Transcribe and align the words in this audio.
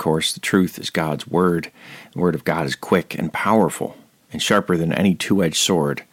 Course, 0.00 0.32
the 0.32 0.40
truth 0.40 0.78
is 0.78 0.88
God's 0.88 1.26
Word. 1.26 1.70
The 2.14 2.20
Word 2.20 2.34
of 2.34 2.42
God 2.42 2.64
is 2.64 2.74
quick 2.74 3.14
and 3.18 3.30
powerful 3.30 3.98
and 4.32 4.42
sharper 4.42 4.74
than 4.78 4.94
any 4.94 5.14
two 5.14 5.44
edged 5.44 5.58
sword, 5.58 6.04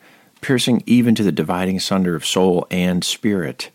piercing 0.42 0.84
even 0.86 1.16
to 1.16 1.24
the 1.24 1.32
dividing 1.32 1.78
asunder 1.78 2.14
of 2.14 2.26
soul 2.26 2.68
and 2.70 3.02
spirit, 3.06 3.70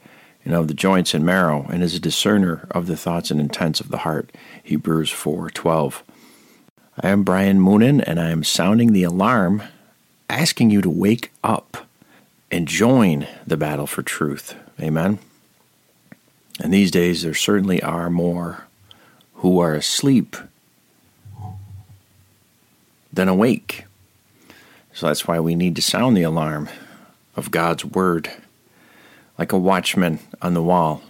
and 0.44 0.52
of 0.52 0.68
the 0.68 0.74
joints 0.74 1.14
and 1.14 1.24
marrow, 1.24 1.66
and 1.70 1.82
is 1.82 1.94
a 1.94 1.98
discerner 1.98 2.68
of 2.72 2.88
the 2.88 2.96
thoughts 2.96 3.30
and 3.30 3.40
intents 3.40 3.80
of 3.80 3.88
the 3.88 3.98
heart. 3.98 4.30
Hebrews 4.62 5.08
4:12. 5.08 6.02
I 7.02 7.08
am 7.08 7.22
Brian 7.22 7.58
Moonen, 7.58 8.04
and 8.06 8.20
I 8.20 8.28
am 8.28 8.44
sounding 8.44 8.92
the 8.92 9.04
alarm, 9.04 9.62
asking 10.28 10.68
you 10.68 10.82
to 10.82 10.90
wake 10.90 11.32
up 11.42 11.86
and 12.50 12.68
join 12.68 13.26
the 13.46 13.56
battle 13.56 13.86
for 13.86 14.02
truth. 14.02 14.56
Amen. 14.78 15.20
And 16.60 16.70
these 16.70 16.90
days, 16.90 17.22
there 17.22 17.32
certainly 17.32 17.82
are 17.82 18.10
more 18.10 18.66
who 19.42 19.58
are 19.58 19.74
asleep 19.74 20.36
than 23.12 23.26
awake. 23.26 23.86
So 24.94 25.08
that's 25.08 25.26
why 25.26 25.40
we 25.40 25.56
need 25.56 25.74
to 25.74 25.82
sound 25.82 26.16
the 26.16 26.22
alarm 26.22 26.68
of 27.34 27.50
God's 27.50 27.84
Word, 27.84 28.30
like 29.36 29.50
a 29.50 29.58
watchman 29.58 30.20
on 30.40 30.54
the 30.54 30.62
wall, 30.62 31.02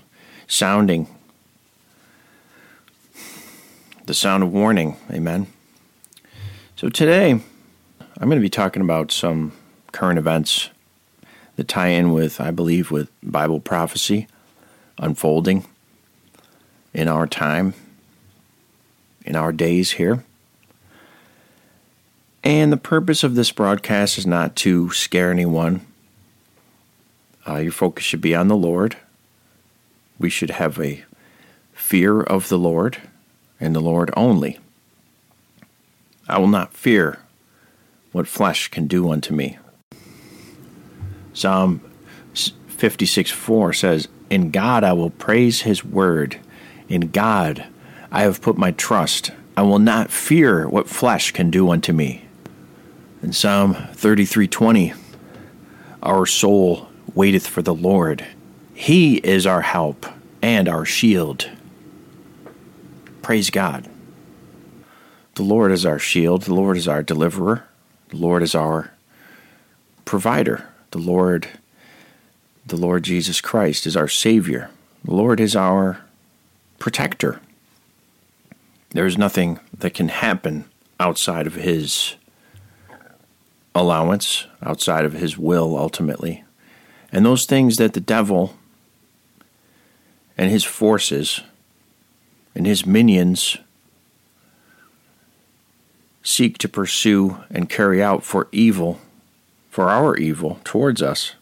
sounding 0.46 1.08
the 4.06 4.14
sound 4.14 4.42
of 4.42 4.50
warning. 4.50 4.96
Amen. 5.10 5.46
So 6.74 6.88
today, 6.88 7.32
I'm 7.32 8.28
going 8.28 8.38
to 8.38 8.40
be 8.40 8.48
talking 8.48 8.80
about 8.80 9.12
some 9.12 9.52
current 9.92 10.18
events 10.18 10.70
that 11.56 11.68
tie 11.68 11.88
in 11.88 12.12
with, 12.12 12.40
I 12.40 12.50
believe, 12.50 12.90
with 12.90 13.10
Bible 13.22 13.60
prophecy 13.60 14.26
unfolding 14.96 15.66
in 16.94 17.08
our 17.08 17.26
time, 17.26 17.74
in 19.24 19.36
our 19.36 19.52
days 19.52 19.92
here. 19.92 20.24
And 22.44 22.72
the 22.72 22.76
purpose 22.76 23.22
of 23.22 23.34
this 23.34 23.52
broadcast 23.52 24.18
is 24.18 24.26
not 24.26 24.56
to 24.56 24.90
scare 24.90 25.30
anyone. 25.30 25.86
Uh, 27.46 27.56
your 27.56 27.72
focus 27.72 28.04
should 28.04 28.20
be 28.20 28.34
on 28.34 28.48
the 28.48 28.56
Lord. 28.56 28.96
We 30.18 30.28
should 30.30 30.50
have 30.50 30.78
a 30.80 31.04
fear 31.72 32.20
of 32.20 32.48
the 32.48 32.58
Lord 32.58 32.98
and 33.60 33.74
the 33.74 33.80
Lord 33.80 34.10
only. 34.16 34.58
I 36.28 36.38
will 36.38 36.48
not 36.48 36.74
fear 36.74 37.20
what 38.12 38.26
flesh 38.26 38.68
can 38.68 38.86
do 38.86 39.10
unto 39.10 39.34
me. 39.34 39.58
Psalm 41.32 41.80
56 42.68 43.30
4 43.30 43.72
says, 43.72 44.08
In 44.30 44.50
God 44.50 44.84
I 44.84 44.92
will 44.92 45.10
praise 45.10 45.62
his 45.62 45.84
word. 45.84 46.38
In 46.88 47.10
God 47.10 47.66
I 48.12 48.22
have 48.22 48.42
put 48.42 48.58
my 48.58 48.72
trust. 48.72 49.30
I 49.56 49.62
will 49.62 49.78
not 49.78 50.10
fear 50.10 50.68
what 50.68 50.86
flesh 50.86 51.32
can 51.32 51.50
do 51.50 51.70
unto 51.70 51.94
me. 51.94 52.26
In 53.22 53.32
Psalm 53.32 53.74
33:20, 53.94 54.92
our 56.02 56.26
soul 56.26 56.88
waiteth 57.14 57.46
for 57.46 57.62
the 57.62 57.74
Lord. 57.74 58.26
He 58.74 59.16
is 59.16 59.46
our 59.46 59.62
help 59.62 60.04
and 60.42 60.68
our 60.68 60.84
shield. 60.84 61.48
Praise 63.22 63.48
God. 63.48 63.88
The 65.36 65.42
Lord 65.42 65.72
is 65.72 65.86
our 65.86 65.98
shield, 65.98 66.42
the 66.42 66.54
Lord 66.54 66.76
is 66.76 66.86
our 66.86 67.02
deliverer, 67.02 67.64
the 68.10 68.18
Lord 68.18 68.42
is 68.42 68.54
our 68.54 68.90
provider. 70.04 70.66
The 70.90 70.98
Lord 70.98 71.48
the 72.66 72.76
Lord 72.76 73.02
Jesus 73.04 73.40
Christ 73.40 73.86
is 73.86 73.96
our 73.96 74.06
savior. 74.06 74.70
The 75.04 75.14
Lord 75.14 75.40
is 75.40 75.56
our 75.56 76.02
protector. 76.78 77.40
There 78.92 79.06
is 79.06 79.16
nothing 79.16 79.58
that 79.76 79.94
can 79.94 80.08
happen 80.08 80.66
outside 81.00 81.46
of 81.46 81.54
his 81.54 82.16
allowance 83.74 84.46
outside 84.62 85.04
of 85.04 85.14
his 85.14 85.38
will 85.38 85.76
ultimately. 85.76 86.44
And 87.10 87.24
those 87.24 87.44
things 87.44 87.76
that 87.76 87.94
the 87.94 88.00
devil 88.00 88.54
and 90.36 90.50
his 90.50 90.64
forces 90.64 91.40
and 92.54 92.66
his 92.66 92.86
minions 92.86 93.56
seek 96.22 96.58
to 96.58 96.68
pursue 96.68 97.38
and 97.50 97.68
carry 97.68 98.02
out 98.02 98.22
for 98.22 98.48
evil, 98.52 99.00
for 99.70 99.88
our 99.90 100.16
evil 100.16 100.60
towards 100.64 101.02
us, 101.02 101.34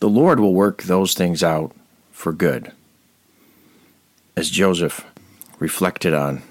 the 0.00 0.08
Lord 0.08 0.40
will 0.40 0.54
work 0.54 0.84
those 0.84 1.14
things 1.14 1.42
out 1.42 1.72
for 2.12 2.32
good. 2.32 2.72
As 4.36 4.50
Joseph 4.50 5.04
reflected 5.64 6.12
on 6.12 6.42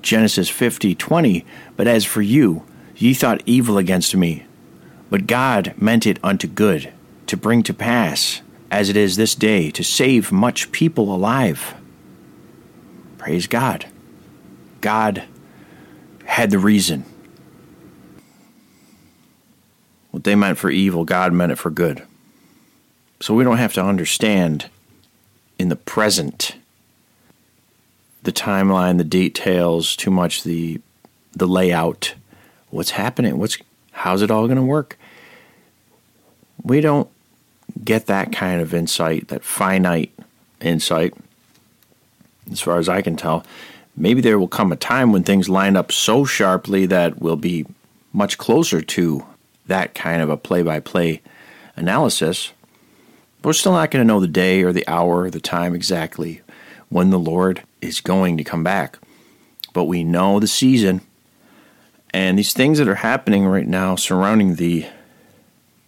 Genesis 0.00 0.48
50 0.48 0.94
20, 0.94 1.44
but 1.76 1.88
as 1.88 2.04
for 2.04 2.22
you, 2.22 2.64
Ye 2.96 3.12
thought 3.12 3.42
evil 3.44 3.76
against 3.76 4.16
me, 4.16 4.46
but 5.10 5.26
God 5.26 5.74
meant 5.76 6.06
it 6.06 6.18
unto 6.22 6.48
good, 6.48 6.92
to 7.26 7.36
bring 7.36 7.62
to 7.64 7.74
pass, 7.74 8.40
as 8.70 8.88
it 8.88 8.96
is 8.96 9.16
this 9.16 9.34
day, 9.34 9.70
to 9.72 9.84
save 9.84 10.32
much 10.32 10.72
people 10.72 11.14
alive. 11.14 11.74
Praise 13.18 13.46
God. 13.46 13.86
God 14.80 15.24
had 16.24 16.50
the 16.50 16.58
reason. 16.58 17.04
What 20.10 20.24
they 20.24 20.34
meant 20.34 20.56
for 20.56 20.70
evil, 20.70 21.04
God 21.04 21.34
meant 21.34 21.52
it 21.52 21.58
for 21.58 21.70
good. 21.70 22.02
So 23.20 23.34
we 23.34 23.44
don't 23.44 23.58
have 23.58 23.74
to 23.74 23.84
understand 23.84 24.70
in 25.58 25.68
the 25.68 25.76
present 25.76 26.56
the 28.26 28.32
timeline, 28.32 28.98
the 28.98 29.04
details, 29.04 29.96
too 29.96 30.10
much 30.10 30.42
the 30.42 30.80
the 31.32 31.46
layout. 31.46 32.14
What's 32.70 32.90
happening? 32.90 33.38
What's 33.38 33.56
how's 33.92 34.20
it 34.20 34.30
all 34.30 34.46
going 34.46 34.56
to 34.56 34.62
work? 34.62 34.98
We 36.62 36.80
don't 36.80 37.08
get 37.82 38.06
that 38.06 38.32
kind 38.32 38.60
of 38.60 38.74
insight 38.74 39.28
that 39.28 39.44
finite 39.44 40.12
insight 40.60 41.12
as 42.50 42.60
far 42.60 42.78
as 42.78 42.88
i 42.88 43.00
can 43.00 43.16
tell. 43.16 43.44
Maybe 43.96 44.20
there 44.20 44.38
will 44.38 44.48
come 44.48 44.72
a 44.72 44.76
time 44.76 45.12
when 45.12 45.22
things 45.22 45.48
line 45.48 45.76
up 45.76 45.90
so 45.90 46.24
sharply 46.24 46.84
that 46.86 47.20
we'll 47.20 47.36
be 47.36 47.64
much 48.12 48.38
closer 48.38 48.80
to 48.80 49.24
that 49.66 49.94
kind 49.94 50.20
of 50.22 50.30
a 50.30 50.36
play-by-play 50.36 51.22
analysis. 51.76 52.52
But 53.40 53.48
we're 53.48 53.52
still 53.54 53.72
not 53.72 53.90
going 53.90 54.06
to 54.06 54.06
know 54.06 54.20
the 54.20 54.26
day 54.26 54.62
or 54.62 54.72
the 54.72 54.86
hour 54.86 55.22
or 55.22 55.30
the 55.30 55.40
time 55.40 55.74
exactly 55.74 56.42
when 56.88 57.10
the 57.10 57.18
lord 57.18 57.62
is 57.86 58.00
going 58.00 58.36
to 58.36 58.44
come 58.44 58.62
back 58.62 58.98
but 59.72 59.84
we 59.84 60.04
know 60.04 60.40
the 60.40 60.46
season 60.46 61.00
and 62.16 62.38
these 62.38 62.54
things 62.54 62.78
that 62.78 62.88
are 62.88 62.94
happening 62.94 63.46
right 63.46 63.66
now 63.66 63.94
surrounding 63.94 64.54
the 64.54 64.86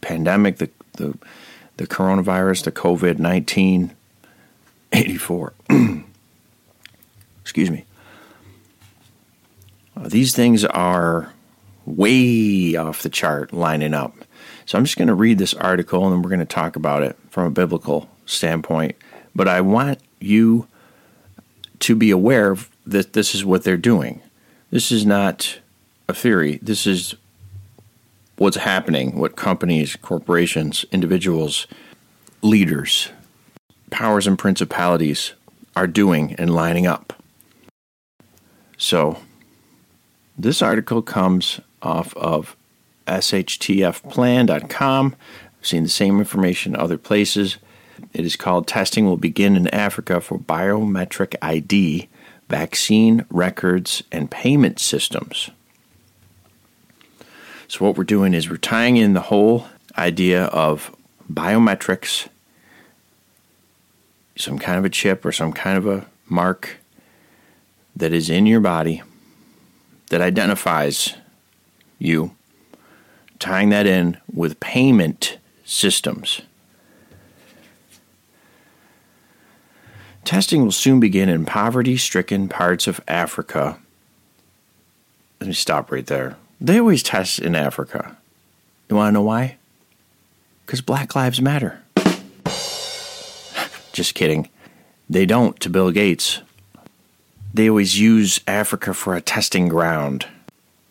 pandemic, 0.03 0.59
the 0.59 0.71
the, 0.95 1.17
the 1.79 1.87
coronavirus, 1.87 2.65
the 2.65 2.73
COVID 2.73 3.19
19 3.19 3.95
84. 4.93 5.53
Excuse 7.43 7.71
me. 7.71 7.85
Uh, 9.97 10.09
these 10.09 10.35
things 10.35 10.67
are 10.67 11.33
way 11.87 12.77
off 12.77 13.03
the 13.03 13.09
chart 13.09 13.53
lining 13.53 13.95
up. 13.95 14.15
So 14.67 14.77
I'm 14.77 14.85
just 14.85 14.99
going 14.99 15.09
to 15.09 15.15
read 15.15 15.39
this 15.39 15.55
article 15.55 16.05
and 16.05 16.13
then 16.13 16.23
we're 16.23 16.29
going 16.29 16.41
to 16.41 16.45
talk 16.45 16.77
about 16.77 17.03
it 17.03 17.17
from 17.31 17.47
a 17.47 17.51
biblical 17.51 18.09
standpoint. 18.27 18.97
But 19.35 19.49
I 19.49 19.63
want 19.63 20.01
you 20.21 20.69
to 21.81 21.95
be 21.95 22.11
aware 22.11 22.57
that 22.87 23.13
this 23.13 23.35
is 23.35 23.45
what 23.45 23.65
they're 23.65 23.77
doing. 23.77 24.23
This 24.71 24.91
is 24.91 25.05
not 25.07 25.59
a 26.09 26.15
theory. 26.15 26.59
This 26.63 26.87
is 26.87 27.15
what's 28.37 28.57
happening, 28.57 29.19
what 29.19 29.37
companies, 29.37 29.97
corporations, 29.97 30.87
individuals, 30.93 31.67
leaders, 32.43 33.11
powers, 33.91 34.27
and 34.27 34.39
principalities 34.39 35.33
are 35.77 35.87
doing 35.87 36.35
and 36.35 36.55
lining 36.55 36.87
up. 36.87 37.23
So, 38.77 39.19
this 40.37 40.61
article 40.63 41.01
comes 41.03 41.61
off 41.83 42.17
of 42.17 42.57
shtfplan.com. 43.07 45.17
I've 45.61 45.67
seen 45.67 45.83
the 45.83 45.89
same 45.89 46.19
information 46.19 46.77
other 46.77 46.99
places. 46.99 47.57
It 48.13 48.25
is 48.25 48.37
called 48.37 48.67
Testing 48.67 49.07
Will 49.07 49.17
Begin 49.17 49.57
in 49.57 49.69
Africa 49.69 50.21
for 50.21 50.39
Biometric 50.39 51.35
ID, 51.43 52.09
Vaccine 52.49 53.25
Records, 53.31 54.03
and 54.11 54.31
Payment 54.31 54.79
Systems. 54.79 55.51
So, 57.69 57.85
what 57.85 57.97
we're 57.97 58.05
doing 58.05 58.35
is 58.35 58.49
we're 58.49 58.57
tying 58.57 58.97
in 58.97 59.13
the 59.13 59.21
whole 59.21 59.67
idea 59.97 60.45
of 60.45 60.95
biometrics, 61.31 62.29
some 64.37 64.59
kind 64.59 64.79
of 64.79 64.85
a 64.85 64.91
chip 64.91 65.25
or 65.25 65.33
some 65.33 65.53
kind 65.53 65.77
of 65.77 65.87
a 65.87 66.07
mark 66.29 66.79
that 67.95 68.13
is 68.13 68.31
in 68.31 68.47
your 68.47 68.61
body 68.61 69.03
that 70.11 70.21
identifies 70.21 71.15
you, 71.99 72.35
tying 73.39 73.69
that 73.71 73.87
in 73.87 74.17
with 74.33 74.61
payment 74.61 75.39
systems. 75.65 76.41
Testing 80.29 80.63
will 80.63 80.73
soon 80.73 81.01
begin 81.01 81.31
in 81.31 81.47
poverty 81.47 81.97
stricken 81.97 82.51
parts 82.51 82.87
of 82.87 83.01
Africa. 83.09 83.79
Let 85.41 85.47
me 85.47 85.55
stop 85.55 85.91
right 85.91 86.07
there. 86.07 86.37
They 86.61 86.79
always 86.79 87.03
test 87.03 87.39
in 87.39 87.55
Africa. 87.55 88.15
You 88.91 88.97
want 88.97 89.09
to 89.09 89.13
know 89.13 89.23
why? 89.23 89.57
Because 90.67 90.83
Black 90.83 91.15
Lives 91.15 91.41
Matter. 91.41 91.81
Just 93.95 94.15
kidding. 94.15 94.51
They 95.09 95.25
don't 95.25 95.59
to 95.61 95.71
Bill 95.71 95.93
Gates. 95.93 96.43
They 97.55 97.71
always 97.71 97.99
use 97.99 98.43
Africa 98.47 98.93
for 98.93 99.15
a 99.15 99.23
testing 99.23 99.67
ground, 99.69 100.27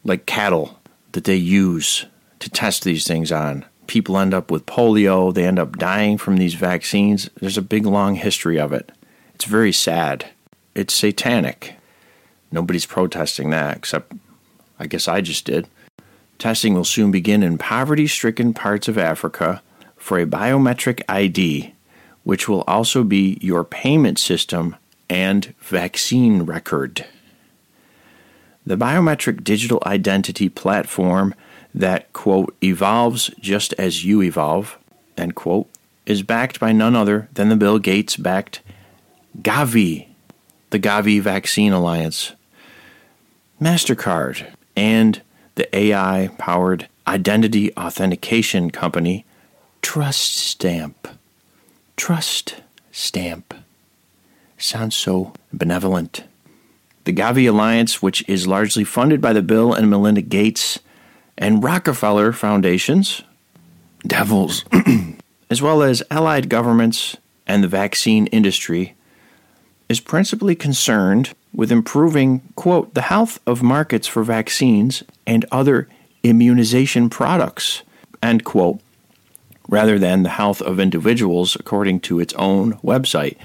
like 0.04 0.26
cattle 0.26 0.80
that 1.12 1.26
they 1.26 1.36
use 1.36 2.08
to 2.40 2.50
test 2.50 2.84
these 2.84 3.06
things 3.06 3.32
on. 3.32 3.66
People 3.86 4.18
end 4.18 4.34
up 4.34 4.50
with 4.50 4.66
polio, 4.66 5.32
they 5.32 5.46
end 5.46 5.60
up 5.60 5.78
dying 5.78 6.18
from 6.18 6.38
these 6.38 6.56
vaccines. 6.56 7.30
There's 7.40 7.60
a 7.60 7.62
big, 7.62 7.86
long 7.86 8.16
history 8.16 8.60
of 8.60 8.74
it. 8.74 8.92
It's 9.38 9.46
very 9.46 9.72
sad. 9.72 10.32
It's 10.74 10.96
satanic. 10.96 11.76
Nobody's 12.52 12.88
protesting 12.88 13.52
that, 13.52 13.78
except 13.78 14.14
I 14.80 14.88
guess 14.88 15.08
I 15.08 15.22
just 15.22 15.46
did. 15.46 15.68
Testing 16.40 16.74
will 16.74 16.84
soon 16.84 17.12
begin 17.12 17.44
in 17.44 17.60
poverty 17.60 18.08
stricken 18.08 18.56
parts 18.56 18.88
of 18.88 18.98
Africa 18.98 19.62
for 19.96 20.18
a 20.18 20.26
biometric 20.26 21.04
ID, 21.08 21.76
which 22.24 22.50
will 22.50 22.64
also 22.64 23.04
be 23.04 23.38
your 23.40 23.64
payment 23.64 24.18
system 24.18 24.76
and 25.08 25.54
vaccine 25.60 26.42
record. 26.42 27.06
The 28.66 28.76
biometric 28.76 29.44
digital 29.44 29.84
identity 29.86 30.50
platform 30.50 31.36
that, 31.76 32.12
quote, 32.12 32.56
evolves 32.64 33.30
just 33.40 33.74
as 33.74 34.04
you 34.04 34.24
evolve, 34.24 34.80
end 35.16 35.36
quote, 35.36 35.70
is 36.08 36.24
backed 36.24 36.60
by 36.60 36.72
none 36.72 36.96
other 36.96 37.30
than 37.34 37.50
the 37.50 37.56
Bill 37.56 37.78
Gates 37.78 38.16
backed 38.18 38.62
Gavi, 39.42 40.08
the 40.70 40.80
Gavi 40.80 41.22
Vaccine 41.22 41.74
Alliance, 41.74 42.34
MasterCard, 43.62 44.54
and 44.76 45.22
the 45.56 45.76
AI 45.76 46.30
powered 46.38 46.88
identity 47.08 47.76
authentication 47.76 48.70
company 48.70 49.26
Trust 49.82 50.38
Stamp. 50.38 51.08
Trust 51.96 52.56
Stamp. 52.92 53.54
Sounds 54.58 54.96
so 54.96 55.34
benevolent. 55.54 56.24
The 57.06 57.14
Gavi 57.14 57.48
Alliance, 57.50 58.02
which 58.02 58.28
is 58.28 58.48
largely 58.48 58.84
funded 58.84 59.22
by 59.22 59.32
the 59.32 59.42
Bill 59.42 59.74
and 59.74 59.90
Melinda 59.90 60.22
Gates 60.22 60.80
and 61.38 61.64
Rockefeller 61.64 62.34
Foundations, 62.34 63.22
devils, 64.06 64.66
as 65.50 65.62
well 65.62 65.82
as 65.82 66.04
allied 66.12 66.50
governments 66.50 67.16
and 67.46 67.64
the 67.64 67.70
vaccine 67.70 68.28
industry, 68.28 68.94
is 69.90 70.00
principally 70.00 70.56
concerned 70.56 71.34
with 71.54 71.72
improving, 71.72 72.42
quote, 72.56 72.94
the 72.94 73.04
health 73.04 73.40
of 73.48 73.64
markets 73.64 74.08
for 74.08 74.24
vaccines 74.24 75.04
and 75.26 75.46
other 75.52 75.88
immunization 76.24 77.10
products, 77.10 77.84
end 78.22 78.44
quote, 78.44 78.80
rather 79.70 79.98
than 79.98 80.24
the 80.24 80.30
health 80.30 80.62
of 80.62 80.80
individuals, 80.80 81.56
according 81.56 82.00
to 82.00 82.20
its 82.20 82.34
own 82.36 82.74
website. 82.78 83.38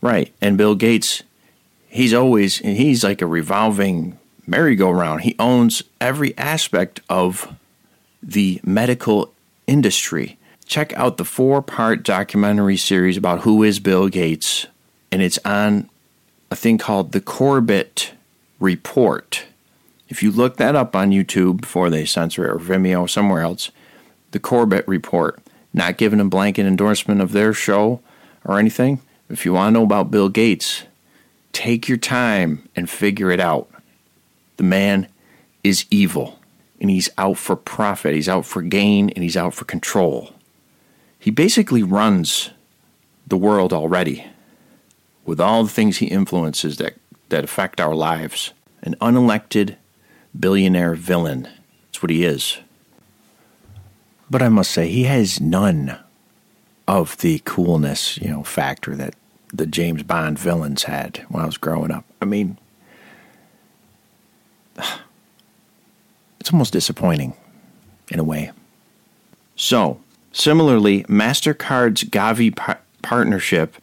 Right. 0.00 0.32
And 0.40 0.56
Bill 0.56 0.74
Gates, 0.74 1.22
he's 1.88 2.14
always, 2.14 2.58
he's 2.58 3.04
like 3.04 3.22
a 3.22 3.26
revolving 3.26 4.18
merry-go-round. 4.46 5.22
He 5.22 5.36
owns 5.38 5.82
every 6.00 6.36
aspect 6.38 7.00
of 7.08 7.54
the 8.22 8.60
medical 8.64 9.34
industry. 9.66 10.38
Check 10.66 10.92
out 10.94 11.16
the 11.16 11.24
four 11.24 11.62
part 11.62 12.02
documentary 12.02 12.76
series 12.76 13.16
about 13.16 13.40
who 13.40 13.62
is 13.62 13.80
Bill 13.80 14.08
Gates, 14.08 14.66
and 15.10 15.22
it's 15.22 15.38
on 15.44 15.88
a 16.50 16.56
thing 16.56 16.78
called 16.78 17.12
the 17.12 17.20
Corbett 17.20 18.12
Report. 18.60 19.44
If 20.08 20.22
you 20.22 20.30
look 20.30 20.56
that 20.56 20.74
up 20.74 20.96
on 20.96 21.10
YouTube 21.10 21.60
before 21.60 21.90
they 21.90 22.04
censor 22.04 22.46
it 22.46 22.50
or 22.50 22.58
Vimeo 22.58 23.08
somewhere 23.08 23.42
else, 23.42 23.70
the 24.30 24.38
Corbett 24.38 24.86
Report, 24.88 25.38
not 25.72 25.98
giving 25.98 26.20
a 26.20 26.24
blanket 26.24 26.66
endorsement 26.66 27.20
of 27.20 27.32
their 27.32 27.52
show 27.52 28.00
or 28.44 28.58
anything. 28.58 29.00
If 29.28 29.44
you 29.44 29.52
want 29.52 29.74
to 29.74 29.78
know 29.78 29.84
about 29.84 30.10
Bill 30.10 30.28
Gates, 30.28 30.84
take 31.52 31.88
your 31.88 31.98
time 31.98 32.68
and 32.74 32.88
figure 32.88 33.30
it 33.30 33.40
out. 33.40 33.70
The 34.56 34.62
man 34.62 35.08
is 35.62 35.84
evil 35.90 36.38
and 36.80 36.90
he's 36.90 37.10
out 37.18 37.36
for 37.36 37.56
profit, 37.56 38.14
he's 38.14 38.28
out 38.28 38.46
for 38.46 38.62
gain, 38.62 39.10
and 39.10 39.24
he's 39.24 39.36
out 39.36 39.52
for 39.52 39.64
control. 39.64 40.32
He 41.18 41.30
basically 41.30 41.82
runs 41.82 42.50
the 43.26 43.36
world 43.36 43.72
already 43.72 44.24
with 45.28 45.40
all 45.42 45.62
the 45.62 45.68
things 45.68 45.98
he 45.98 46.06
influences 46.06 46.78
that, 46.78 46.94
that 47.28 47.44
affect 47.44 47.82
our 47.82 47.94
lives. 47.94 48.54
An 48.80 48.94
unelected 48.98 49.76
billionaire 50.38 50.94
villain. 50.94 51.42
That's 51.84 52.02
what 52.02 52.08
he 52.08 52.24
is. 52.24 52.56
But 54.30 54.40
I 54.40 54.48
must 54.48 54.70
say, 54.70 54.88
he 54.88 55.04
has 55.04 55.38
none 55.38 55.98
of 56.86 57.18
the 57.18 57.42
coolness, 57.44 58.16
you 58.16 58.30
know, 58.30 58.42
factor 58.42 58.96
that 58.96 59.16
the 59.52 59.66
James 59.66 60.02
Bond 60.02 60.38
villains 60.38 60.84
had 60.84 61.26
when 61.28 61.42
I 61.42 61.46
was 61.46 61.58
growing 61.58 61.90
up. 61.90 62.06
I 62.22 62.24
mean, 62.24 62.56
it's 66.40 66.54
almost 66.54 66.72
disappointing 66.72 67.34
in 68.10 68.18
a 68.18 68.24
way. 68.24 68.52
So, 69.56 70.00
similarly, 70.32 71.02
MasterCard's 71.04 72.04
Gavi 72.04 72.56
par- 72.56 72.80
partnership 73.02 73.76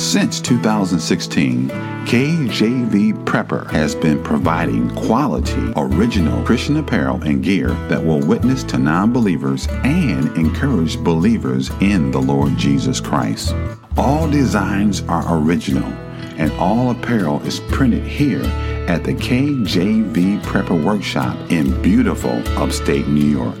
Since 0.00 0.40
2016, 0.40 1.68
KJV 1.68 3.22
Prepper 3.26 3.70
has 3.70 3.94
been 3.94 4.24
providing 4.24 4.88
quality, 4.96 5.74
original 5.76 6.42
Christian 6.42 6.78
apparel 6.78 7.22
and 7.22 7.44
gear 7.44 7.68
that 7.88 8.02
will 8.02 8.18
witness 8.18 8.64
to 8.64 8.78
non 8.78 9.12
believers 9.12 9.68
and 9.84 10.34
encourage 10.38 10.98
believers 10.98 11.68
in 11.82 12.10
the 12.12 12.18
Lord 12.18 12.56
Jesus 12.56 12.98
Christ. 12.98 13.54
All 13.98 14.26
designs 14.28 15.02
are 15.02 15.38
original, 15.38 15.92
and 16.38 16.50
all 16.52 16.92
apparel 16.92 17.42
is 17.42 17.60
printed 17.60 18.02
here 18.02 18.42
at 18.88 19.04
the 19.04 19.12
KJV 19.12 20.42
Prepper 20.42 20.82
Workshop 20.82 21.36
in 21.52 21.80
beautiful 21.82 22.42
upstate 22.58 23.06
New 23.06 23.26
York. 23.26 23.58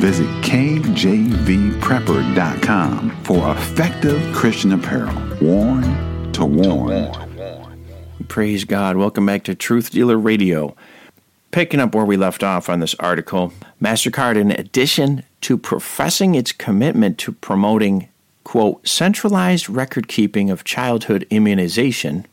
Visit 0.00 0.26
kjvprepper.com 0.42 3.10
for 3.22 3.52
effective 3.52 4.34
Christian 4.34 4.72
apparel, 4.72 5.31
worn 5.42 6.32
to 6.32 6.44
warn. 6.44 7.10
Praise 8.28 8.64
God. 8.64 8.96
Welcome 8.96 9.26
back 9.26 9.42
to 9.44 9.56
Truth 9.56 9.90
Dealer 9.90 10.16
Radio. 10.16 10.76
Picking 11.50 11.80
up 11.80 11.94
where 11.94 12.04
we 12.04 12.16
left 12.16 12.44
off 12.44 12.68
on 12.68 12.78
this 12.78 12.94
article, 12.94 13.52
MasterCard, 13.82 14.36
in 14.36 14.52
addition 14.52 15.24
to 15.40 15.58
professing 15.58 16.36
its 16.36 16.52
commitment 16.52 17.18
to 17.18 17.32
promoting, 17.32 18.08
quote, 18.44 18.86
centralized 18.86 19.68
record 19.68 20.06
keeping 20.06 20.48
of 20.48 20.62
childhood 20.62 21.26
immunization, 21.28 22.24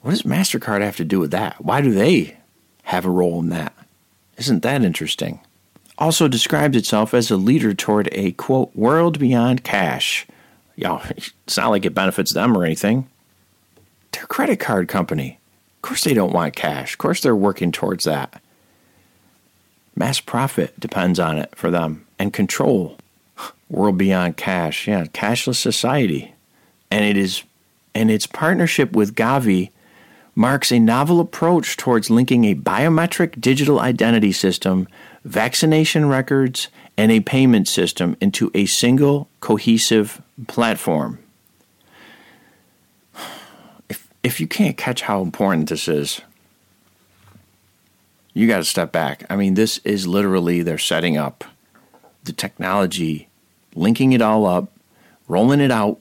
what 0.00 0.12
does 0.12 0.22
MasterCard 0.22 0.80
have 0.80 0.96
to 0.96 1.04
do 1.04 1.20
with 1.20 1.32
that? 1.32 1.62
Why 1.62 1.82
do 1.82 1.92
they 1.92 2.38
have 2.84 3.04
a 3.04 3.10
role 3.10 3.40
in 3.40 3.50
that? 3.50 3.74
Isn't 4.38 4.62
that 4.62 4.82
interesting? 4.82 5.40
Also 5.98 6.28
describes 6.28 6.78
itself 6.78 7.12
as 7.12 7.30
a 7.30 7.36
leader 7.36 7.74
toward 7.74 8.08
a, 8.12 8.32
quote, 8.32 8.74
world 8.74 9.18
beyond 9.18 9.62
cash. 9.62 10.26
Yo, 10.76 11.00
it's 11.10 11.56
not 11.56 11.70
like 11.70 11.84
it 11.84 11.94
benefits 11.94 12.32
them 12.32 12.56
or 12.56 12.64
anything. 12.64 13.08
They're 14.12 14.24
a 14.24 14.26
credit 14.26 14.60
card 14.60 14.88
company. 14.88 15.38
Of 15.76 15.82
course 15.82 16.04
they 16.04 16.14
don't 16.14 16.32
want 16.32 16.56
cash. 16.56 16.94
Of 16.94 16.98
course 16.98 17.20
they're 17.20 17.36
working 17.36 17.72
towards 17.72 18.04
that. 18.04 18.40
Mass 19.94 20.20
profit 20.20 20.78
depends 20.80 21.18
on 21.18 21.38
it 21.38 21.54
for 21.54 21.70
them 21.70 22.06
and 22.18 22.32
control. 22.32 22.96
World 23.68 23.98
beyond 23.98 24.36
cash. 24.36 24.86
Yeah, 24.86 25.04
cashless 25.04 25.56
society. 25.56 26.34
And 26.90 27.04
it 27.04 27.16
is 27.16 27.42
and 27.94 28.10
its 28.10 28.26
partnership 28.26 28.92
with 28.92 29.14
Gavi 29.14 29.70
marks 30.34 30.72
a 30.72 30.78
novel 30.78 31.20
approach 31.20 31.76
towards 31.76 32.10
linking 32.10 32.44
a 32.44 32.54
biometric 32.54 33.40
digital 33.40 33.80
identity 33.80 34.32
system, 34.32 34.88
vaccination 35.24 36.08
records, 36.08 36.68
and 36.96 37.10
a 37.10 37.20
payment 37.20 37.68
system 37.68 38.16
into 38.20 38.50
a 38.54 38.66
single 38.66 39.28
cohesive 39.40 40.20
platform. 40.46 41.18
If, 43.88 44.08
if 44.22 44.40
you 44.40 44.46
can't 44.46 44.76
catch 44.76 45.02
how 45.02 45.22
important 45.22 45.68
this 45.68 45.88
is, 45.88 46.20
you 48.34 48.46
got 48.46 48.58
to 48.58 48.64
step 48.64 48.92
back. 48.92 49.24
I 49.30 49.36
mean, 49.36 49.54
this 49.54 49.78
is 49.78 50.06
literally 50.06 50.62
they're 50.62 50.78
setting 50.78 51.16
up 51.16 51.44
the 52.24 52.32
technology, 52.32 53.28
linking 53.74 54.12
it 54.12 54.22
all 54.22 54.46
up, 54.46 54.72
rolling 55.28 55.60
it 55.60 55.70
out. 55.70 56.00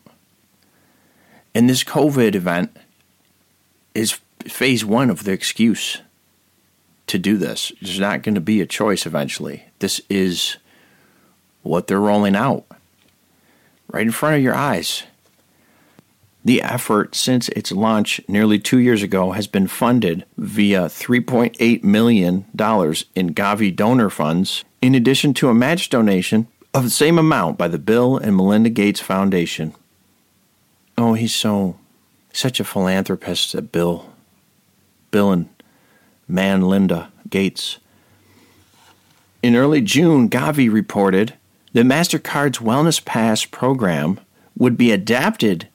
And 1.54 1.70
this 1.70 1.84
COVID 1.84 2.36
event 2.36 2.76
is 3.94 4.20
phase 4.46 4.86
one 4.86 5.10
of 5.10 5.24
the 5.26 5.32
excuse 5.32 6.00
to 7.12 7.20
do 7.20 7.38
this. 7.38 7.72
There's 7.82 8.00
not 8.00 8.24
going 8.24 8.36
to 8.36 8.42
be 8.42 8.62
a 8.62 8.66
choice 8.66 9.06
eventually. 9.06 9.66
This 9.80 10.02
is 10.10 10.58
what 11.62 11.88
they're 11.88 12.00
rolling 12.00 12.36
out 12.36 12.66
right 13.90 14.06
in 14.06 14.12
front 14.12 14.38
of 14.38 14.42
your 14.42 14.56
eyes. 14.56 15.04
The 16.44 16.62
effort 16.62 17.14
since 17.14 17.50
its 17.50 17.72
launch 17.72 18.22
nearly 18.28 18.58
two 18.58 18.80
years 18.80 19.04
ago 19.04 19.32
has 19.32 19.46
been 19.46 19.68
funded 19.68 20.26
via 20.38 20.84
$3.8 20.86 21.84
million 21.84 22.46
in 22.56 23.36
Gavi 23.36 23.76
donor 23.76 24.10
funds, 24.10 24.64
in 24.82 24.96
addition 24.96 25.34
to 25.36 25.50
a 25.50 25.54
match 25.54 25.90
donation 25.90 26.48
of 26.74 26.84
the 26.84 26.90
same 26.90 27.20
amount 27.20 27.58
by 27.58 27.68
the 27.68 27.78
Bill 27.78 28.18
and 28.18 28.36
Melinda 28.36 28.70
Gates 28.70 29.02
Foundation. 29.02 29.74
Oh, 30.98 31.14
he's 31.14 31.36
so, 31.36 31.78
such 32.32 32.60
a 32.60 32.64
philanthropist, 32.64 33.52
that 33.52 33.72
Bill. 33.72 34.10
Bill 35.12 35.32
and 35.32 35.50
man 36.32 36.62
Linda 36.62 37.12
Gates. 37.30 37.78
In 39.44 39.56
early 39.56 39.82
June, 39.82 40.30
Gavi 40.30 40.72
reported 40.72 41.34
that 41.74 41.86
MasterCard's 41.86 42.60
Wellness 42.60 43.04
Pass 43.04 43.46
program 43.46 44.20
would 44.58 44.78
be 44.78 44.92
adapted 44.92 45.68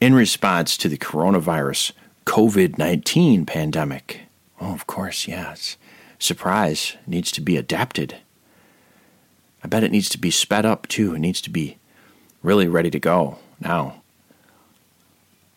in 0.00 0.14
response 0.14 0.76
to 0.76 0.88
the 0.88 0.98
coronavirus 0.98 1.92
COVID 2.26 2.78
19 2.78 3.46
pandemic. 3.46 4.22
Oh, 4.60 4.72
of 4.72 4.86
course, 4.86 5.26
yes. 5.26 5.76
Surprise 6.18 6.96
needs 7.06 7.32
to 7.32 7.40
be 7.40 7.56
adapted. 7.56 8.16
I 9.64 9.68
bet 9.68 9.84
it 9.84 9.92
needs 9.92 10.08
to 10.10 10.18
be 10.18 10.30
sped 10.30 10.64
up 10.64 10.88
too. 10.88 11.14
It 11.14 11.20
needs 11.20 11.40
to 11.42 11.50
be 11.50 11.78
really 12.42 12.68
ready 12.68 12.90
to 12.90 12.98
go 12.98 13.38
now. 13.60 14.02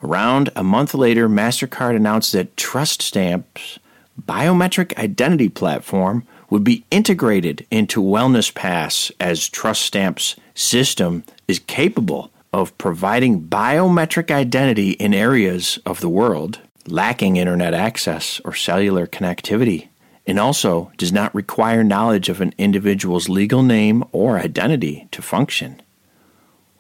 Around 0.04 0.52
a 0.56 0.64
month 0.64 0.94
later, 0.94 1.28
MasterCard 1.28 1.96
announced 1.96 2.32
that 2.34 2.58
Trust 2.58 3.02
Stamp's 3.02 3.80
biometric 4.22 4.98
identity 4.98 5.50
platform 5.50 6.26
would 6.50 6.64
be 6.64 6.86
integrated 6.92 7.66
into 7.72 8.02
Wellness 8.02 8.54
Pass 8.54 9.12
as 9.20 9.50
Trust 9.50 9.82
Stamp's 9.82 10.36
system 10.54 11.24
is 11.48 11.60
capable 11.60 12.32
of 12.54 12.78
providing 12.78 13.42
biometric 13.42 14.32
identity 14.32 14.92
in 14.92 15.14
areas 15.14 15.80
of 15.86 16.00
the 16.00 16.10
world 16.10 16.60
lacking 16.88 17.38
internet 17.38 17.74
access 17.74 18.40
or 18.46 18.54
cellular 18.54 19.08
connectivity, 19.08 19.88
and 20.28 20.40
also 20.40 20.92
does 20.98 21.12
not 21.12 21.34
require 21.34 21.84
knowledge 21.84 22.30
of 22.30 22.42
an 22.42 22.54
individual's 22.58 23.30
legal 23.30 23.64
name 23.64 24.04
or 24.12 24.38
identity 24.40 25.08
to 25.12 25.22
function. 25.22 25.82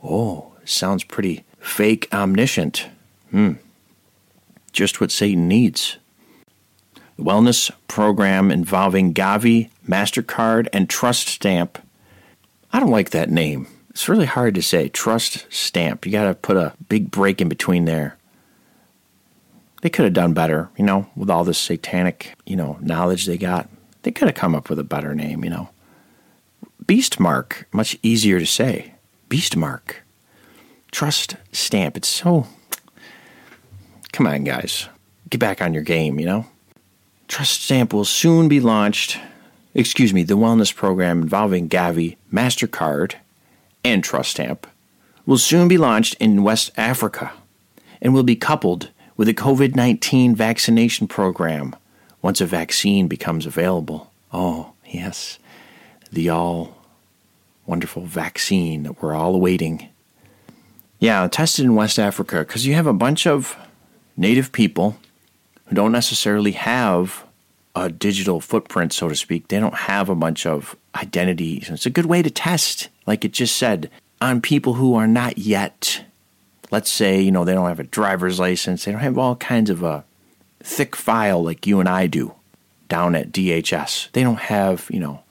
Oh, 0.03 0.53
sounds 0.63 1.03
pretty 1.03 1.43
fake 1.59 2.07
omniscient. 2.13 2.87
Hmm. 3.31 3.53
Just 4.71 5.01
what 5.01 5.11
Satan 5.11 5.47
needs. 5.47 5.97
Wellness 7.19 7.71
program 7.87 8.51
involving 8.51 9.13
Gavi, 9.13 9.69
MasterCard, 9.87 10.67
and 10.73 10.89
Trust 10.89 11.27
Stamp. 11.27 11.79
I 12.73 12.79
don't 12.79 12.91
like 12.91 13.11
that 13.11 13.29
name. 13.29 13.67
It's 13.89 14.09
really 14.09 14.25
hard 14.25 14.55
to 14.55 14.61
say. 14.61 14.89
Trust 14.89 15.45
Stamp. 15.49 16.05
You 16.05 16.11
got 16.11 16.25
to 16.25 16.35
put 16.35 16.57
a 16.57 16.73
big 16.89 17.09
break 17.11 17.39
in 17.39 17.47
between 17.47 17.85
there. 17.85 18.17
They 19.81 19.89
could 19.89 20.03
have 20.03 20.13
done 20.13 20.33
better, 20.33 20.69
you 20.77 20.83
know, 20.83 21.07
with 21.15 21.29
all 21.29 21.43
this 21.43 21.59
satanic, 21.59 22.35
you 22.45 22.55
know, 22.55 22.77
knowledge 22.81 23.25
they 23.25 23.37
got. 23.37 23.69
They 24.01 24.11
could 24.11 24.27
have 24.27 24.35
come 24.35 24.55
up 24.55 24.69
with 24.69 24.79
a 24.79 24.83
better 24.83 25.15
name, 25.15 25.43
you 25.43 25.49
know. 25.49 25.69
Beast 26.85 27.19
Mark, 27.19 27.67
much 27.71 27.97
easier 28.03 28.39
to 28.39 28.45
say. 28.45 28.95
Beast 29.29 29.55
Mark. 29.55 30.03
Trust 30.91 31.37
Stamp. 31.51 31.95
It's 31.95 32.07
so. 32.07 32.47
Come 34.11 34.27
on, 34.27 34.43
guys. 34.43 34.89
Get 35.29 35.39
back 35.39 35.61
on 35.61 35.73
your 35.73 35.83
game, 35.83 36.19
you 36.19 36.25
know? 36.25 36.45
Trust 37.27 37.63
Stamp 37.63 37.93
will 37.93 38.05
soon 38.05 38.47
be 38.47 38.59
launched. 38.59 39.19
Excuse 39.73 40.13
me, 40.13 40.23
the 40.23 40.37
wellness 40.37 40.73
program 40.73 41.21
involving 41.21 41.67
Gavi, 41.67 42.17
MasterCard, 42.31 43.15
and 43.83 44.03
Trust 44.03 44.31
Stamp 44.31 44.67
will 45.25 45.37
soon 45.37 45.67
be 45.67 45.77
launched 45.77 46.15
in 46.15 46.43
West 46.43 46.71
Africa 46.77 47.33
and 48.01 48.13
will 48.13 48.23
be 48.23 48.35
coupled 48.35 48.89
with 49.17 49.27
a 49.27 49.33
COVID 49.33 49.75
19 49.75 50.35
vaccination 50.35 51.07
program 51.07 51.75
once 52.21 52.41
a 52.41 52.45
vaccine 52.45 53.07
becomes 53.07 53.45
available. 53.45 54.11
Oh, 54.31 54.73
yes, 54.85 55.39
the 56.11 56.29
all 56.29 56.77
wonderful 57.65 58.05
vaccine 58.05 58.83
that 58.83 59.01
we're 59.01 59.15
all 59.15 59.35
awaiting. 59.35 59.89
Yeah, 60.99 61.27
tested 61.27 61.65
in 61.65 61.75
West 61.75 61.99
Africa 61.99 62.39
because 62.39 62.65
you 62.65 62.73
have 62.75 62.87
a 62.87 62.93
bunch 62.93 63.27
of 63.27 63.57
native 64.15 64.51
people 64.51 64.97
who 65.65 65.75
don't 65.75 65.91
necessarily 65.91 66.51
have 66.51 67.25
a 67.75 67.89
digital 67.89 68.39
footprint, 68.39 68.93
so 68.93 69.09
to 69.09 69.15
speak. 69.15 69.47
They 69.47 69.59
don't 69.59 69.75
have 69.75 70.09
a 70.09 70.15
bunch 70.15 70.45
of 70.45 70.75
identities. 70.95 71.69
It's 71.69 71.85
a 71.85 71.89
good 71.89 72.05
way 72.05 72.21
to 72.21 72.29
test, 72.29 72.89
like 73.05 73.25
it 73.25 73.33
just 73.33 73.57
said, 73.57 73.89
on 74.21 74.41
people 74.41 74.75
who 74.75 74.95
are 74.95 75.07
not 75.07 75.37
yet, 75.37 76.05
let's 76.71 76.89
say, 76.89 77.19
you 77.19 77.31
know, 77.31 77.43
they 77.43 77.53
don't 77.53 77.67
have 77.67 77.79
a 77.79 77.83
driver's 77.83 78.39
license, 78.39 78.85
they 78.85 78.91
don't 78.91 79.01
have 79.01 79.17
all 79.17 79.35
kinds 79.35 79.69
of 79.69 79.83
a 79.83 80.05
thick 80.63 80.95
file 80.95 81.43
like 81.43 81.67
you 81.67 81.79
and 81.79 81.89
I 81.89 82.07
do 82.07 82.33
down 82.87 83.15
at 83.15 83.31
DHS. 83.31 84.11
They 84.11 84.23
don't 84.23 84.39
have, 84.39 84.87
you 84.89 84.99
know, 84.99 85.21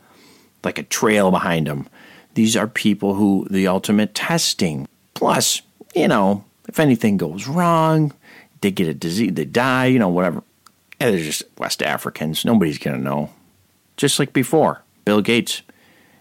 like 0.63 0.79
a 0.79 0.83
trail 0.83 1.31
behind 1.31 1.67
them. 1.67 1.89
These 2.35 2.57
are 2.57 2.67
people 2.67 3.15
who 3.15 3.47
the 3.51 3.67
ultimate 3.67 4.15
testing. 4.15 4.89
Plus, 5.15 5.63
you 5.95 6.09
know, 6.09 6.45
If 6.69 6.81
anything 6.81 7.17
goes 7.17 7.47
wrong, 7.47 8.13
they 8.65 8.71
get 8.71 8.89
a 8.89 8.95
disease, 8.95 9.33
they 9.35 9.45
die, 9.45 9.87
you 9.87 9.99
know, 9.99 10.09
whatever. 10.09 10.43
And 10.99 11.15
they're 11.15 11.23
just 11.23 11.45
West 11.59 11.83
Africans. 11.83 12.45
Nobody's 12.45 12.79
going 12.79 12.97
to 12.97 13.03
know. 13.03 13.31
Just 13.97 14.19
like 14.19 14.33
before, 14.33 14.83
Bill 15.05 15.21
Gates, 15.21 15.63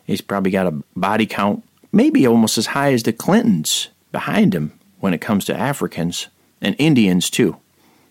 he's 0.05 0.21
probably 0.21 0.51
got 0.51 0.67
a 0.67 0.83
body 0.95 1.25
count 1.25 1.63
maybe 1.93 2.27
almost 2.27 2.57
as 2.57 2.67
high 2.67 2.91
as 2.91 3.03
the 3.03 3.13
Clintons 3.13 3.89
behind 4.11 4.53
him 4.53 4.73
when 4.99 5.13
it 5.13 5.21
comes 5.21 5.45
to 5.45 5.57
Africans 5.57 6.27
and 6.59 6.75
Indians, 6.77 7.29
too. 7.29 7.57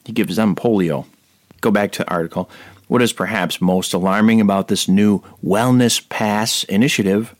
He 0.04 0.12
gives 0.12 0.36
them 0.36 0.54
polio. 0.54 1.06
Go 1.60 1.70
back 1.70 1.92
to 1.92 2.04
the 2.04 2.10
article. 2.10 2.48
What 2.88 3.02
is 3.02 3.12
perhaps 3.12 3.60
most 3.60 3.92
alarming 3.92 4.40
about 4.40 4.68
this 4.68 4.88
new 4.88 5.20
Wellness 5.44 6.08
Pass 6.08 6.64
initiative 6.64 7.34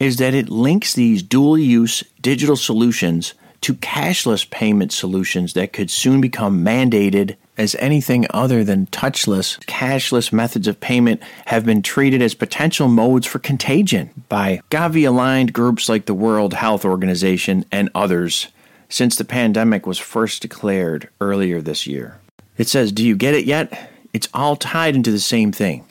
is 0.00 0.16
that 0.16 0.34
it 0.34 0.48
links 0.48 0.94
these 0.94 1.22
dual 1.22 1.58
use 1.58 2.04
digital 2.20 2.56
solutions 2.56 3.34
to 3.60 3.74
cashless 3.74 4.48
payment 4.48 4.92
solutions 4.92 5.52
that 5.54 5.72
could 5.72 5.90
soon 5.90 6.20
become 6.20 6.64
mandated 6.64 7.36
as 7.56 7.74
anything 7.80 8.26
other 8.30 8.62
than 8.62 8.86
touchless, 8.86 9.58
cashless 9.66 10.32
methods 10.32 10.68
of 10.68 10.80
payment 10.80 11.20
have 11.46 11.66
been 11.66 11.82
treated 11.82 12.22
as 12.22 12.34
potential 12.34 12.88
modes 12.88 13.26
for 13.26 13.40
contagion 13.40 14.10
by 14.28 14.60
Gavi 14.70 15.06
aligned 15.06 15.52
groups 15.52 15.88
like 15.88 16.06
the 16.06 16.14
World 16.14 16.54
Health 16.54 16.84
Organization 16.84 17.64
and 17.72 17.90
others 17.94 18.48
since 18.88 19.16
the 19.16 19.24
pandemic 19.24 19.86
was 19.86 19.98
first 19.98 20.40
declared 20.40 21.08
earlier 21.20 21.60
this 21.60 21.86
year. 21.86 22.20
It 22.56 22.68
says, 22.68 22.92
Do 22.92 23.04
you 23.04 23.16
get 23.16 23.34
it 23.34 23.44
yet? 23.44 23.90
It's 24.12 24.28
all 24.32 24.56
tied 24.56 24.96
into 24.96 25.10
the 25.10 25.20
same 25.20 25.52
thing. 25.52 25.84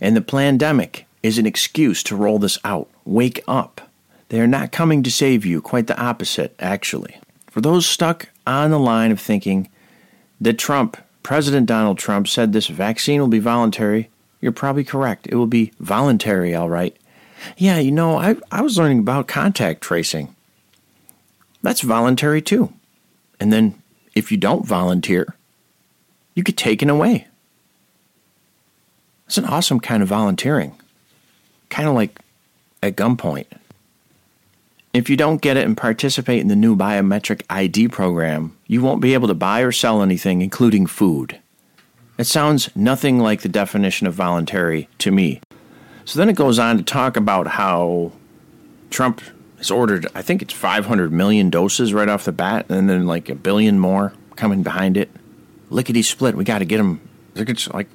And 0.00 0.16
the 0.16 0.22
pandemic 0.22 1.06
is 1.22 1.38
an 1.38 1.46
excuse 1.46 2.02
to 2.04 2.16
roll 2.16 2.38
this 2.38 2.58
out. 2.64 2.88
Wake 3.04 3.40
up. 3.46 3.80
They 4.32 4.40
are 4.40 4.46
not 4.46 4.72
coming 4.72 5.02
to 5.02 5.10
save 5.10 5.44
you, 5.44 5.60
quite 5.60 5.88
the 5.88 6.00
opposite, 6.00 6.54
actually. 6.58 7.18
For 7.50 7.60
those 7.60 7.84
stuck 7.84 8.30
on 8.46 8.70
the 8.70 8.78
line 8.78 9.12
of 9.12 9.20
thinking 9.20 9.68
that 10.40 10.56
Trump, 10.56 10.96
President 11.22 11.66
Donald 11.66 11.98
Trump, 11.98 12.26
said 12.26 12.54
this 12.54 12.68
vaccine 12.68 13.20
will 13.20 13.28
be 13.28 13.40
voluntary, 13.40 14.08
you're 14.40 14.50
probably 14.50 14.84
correct. 14.84 15.26
It 15.26 15.34
will 15.34 15.46
be 15.46 15.72
voluntary, 15.80 16.54
all 16.54 16.70
right. 16.70 16.96
Yeah, 17.58 17.76
you 17.76 17.92
know, 17.92 18.16
I, 18.16 18.36
I 18.50 18.62
was 18.62 18.78
learning 18.78 19.00
about 19.00 19.28
contact 19.28 19.82
tracing. 19.82 20.34
That's 21.60 21.82
voluntary 21.82 22.40
too. 22.40 22.72
And 23.38 23.52
then 23.52 23.82
if 24.14 24.32
you 24.32 24.38
don't 24.38 24.64
volunteer, 24.64 25.36
you 26.34 26.42
get 26.42 26.56
taken 26.56 26.88
away. 26.88 27.26
It's 29.26 29.36
an 29.36 29.44
awesome 29.44 29.78
kind 29.78 30.02
of 30.02 30.08
volunteering, 30.08 30.74
kind 31.68 31.86
of 31.86 31.94
like 31.94 32.18
at 32.82 32.96
gunpoint. 32.96 33.44
If 34.94 35.08
you 35.08 35.16
don't 35.16 35.40
get 35.40 35.56
it 35.56 35.64
and 35.64 35.74
participate 35.74 36.42
in 36.42 36.48
the 36.48 36.56
new 36.56 36.76
biometric 36.76 37.44
ID 37.48 37.88
program, 37.88 38.54
you 38.66 38.82
won't 38.82 39.00
be 39.00 39.14
able 39.14 39.28
to 39.28 39.34
buy 39.34 39.62
or 39.62 39.72
sell 39.72 40.02
anything, 40.02 40.42
including 40.42 40.86
food. 40.86 41.40
It 42.18 42.24
sounds 42.24 42.68
nothing 42.76 43.18
like 43.18 43.40
the 43.40 43.48
definition 43.48 44.06
of 44.06 44.12
voluntary 44.12 44.90
to 44.98 45.10
me. 45.10 45.40
So 46.04 46.18
then 46.18 46.28
it 46.28 46.36
goes 46.36 46.58
on 46.58 46.76
to 46.76 46.82
talk 46.82 47.16
about 47.16 47.46
how 47.46 48.12
Trump 48.90 49.22
has 49.56 49.70
ordered, 49.70 50.06
I 50.14 50.20
think 50.20 50.42
it's 50.42 50.52
500 50.52 51.10
million 51.10 51.48
doses 51.48 51.94
right 51.94 52.08
off 52.08 52.26
the 52.26 52.32
bat, 52.32 52.66
and 52.68 52.90
then 52.90 53.06
like 53.06 53.30
a 53.30 53.34
billion 53.34 53.78
more 53.78 54.12
coming 54.36 54.62
behind 54.62 54.98
it. 54.98 55.10
Lickety 55.70 56.02
split, 56.02 56.34
we 56.34 56.44
got 56.44 56.58
to 56.58 56.66
get 56.66 56.76
them. 56.76 57.00
They're 57.32 57.46
just 57.46 57.72
like 57.72 57.88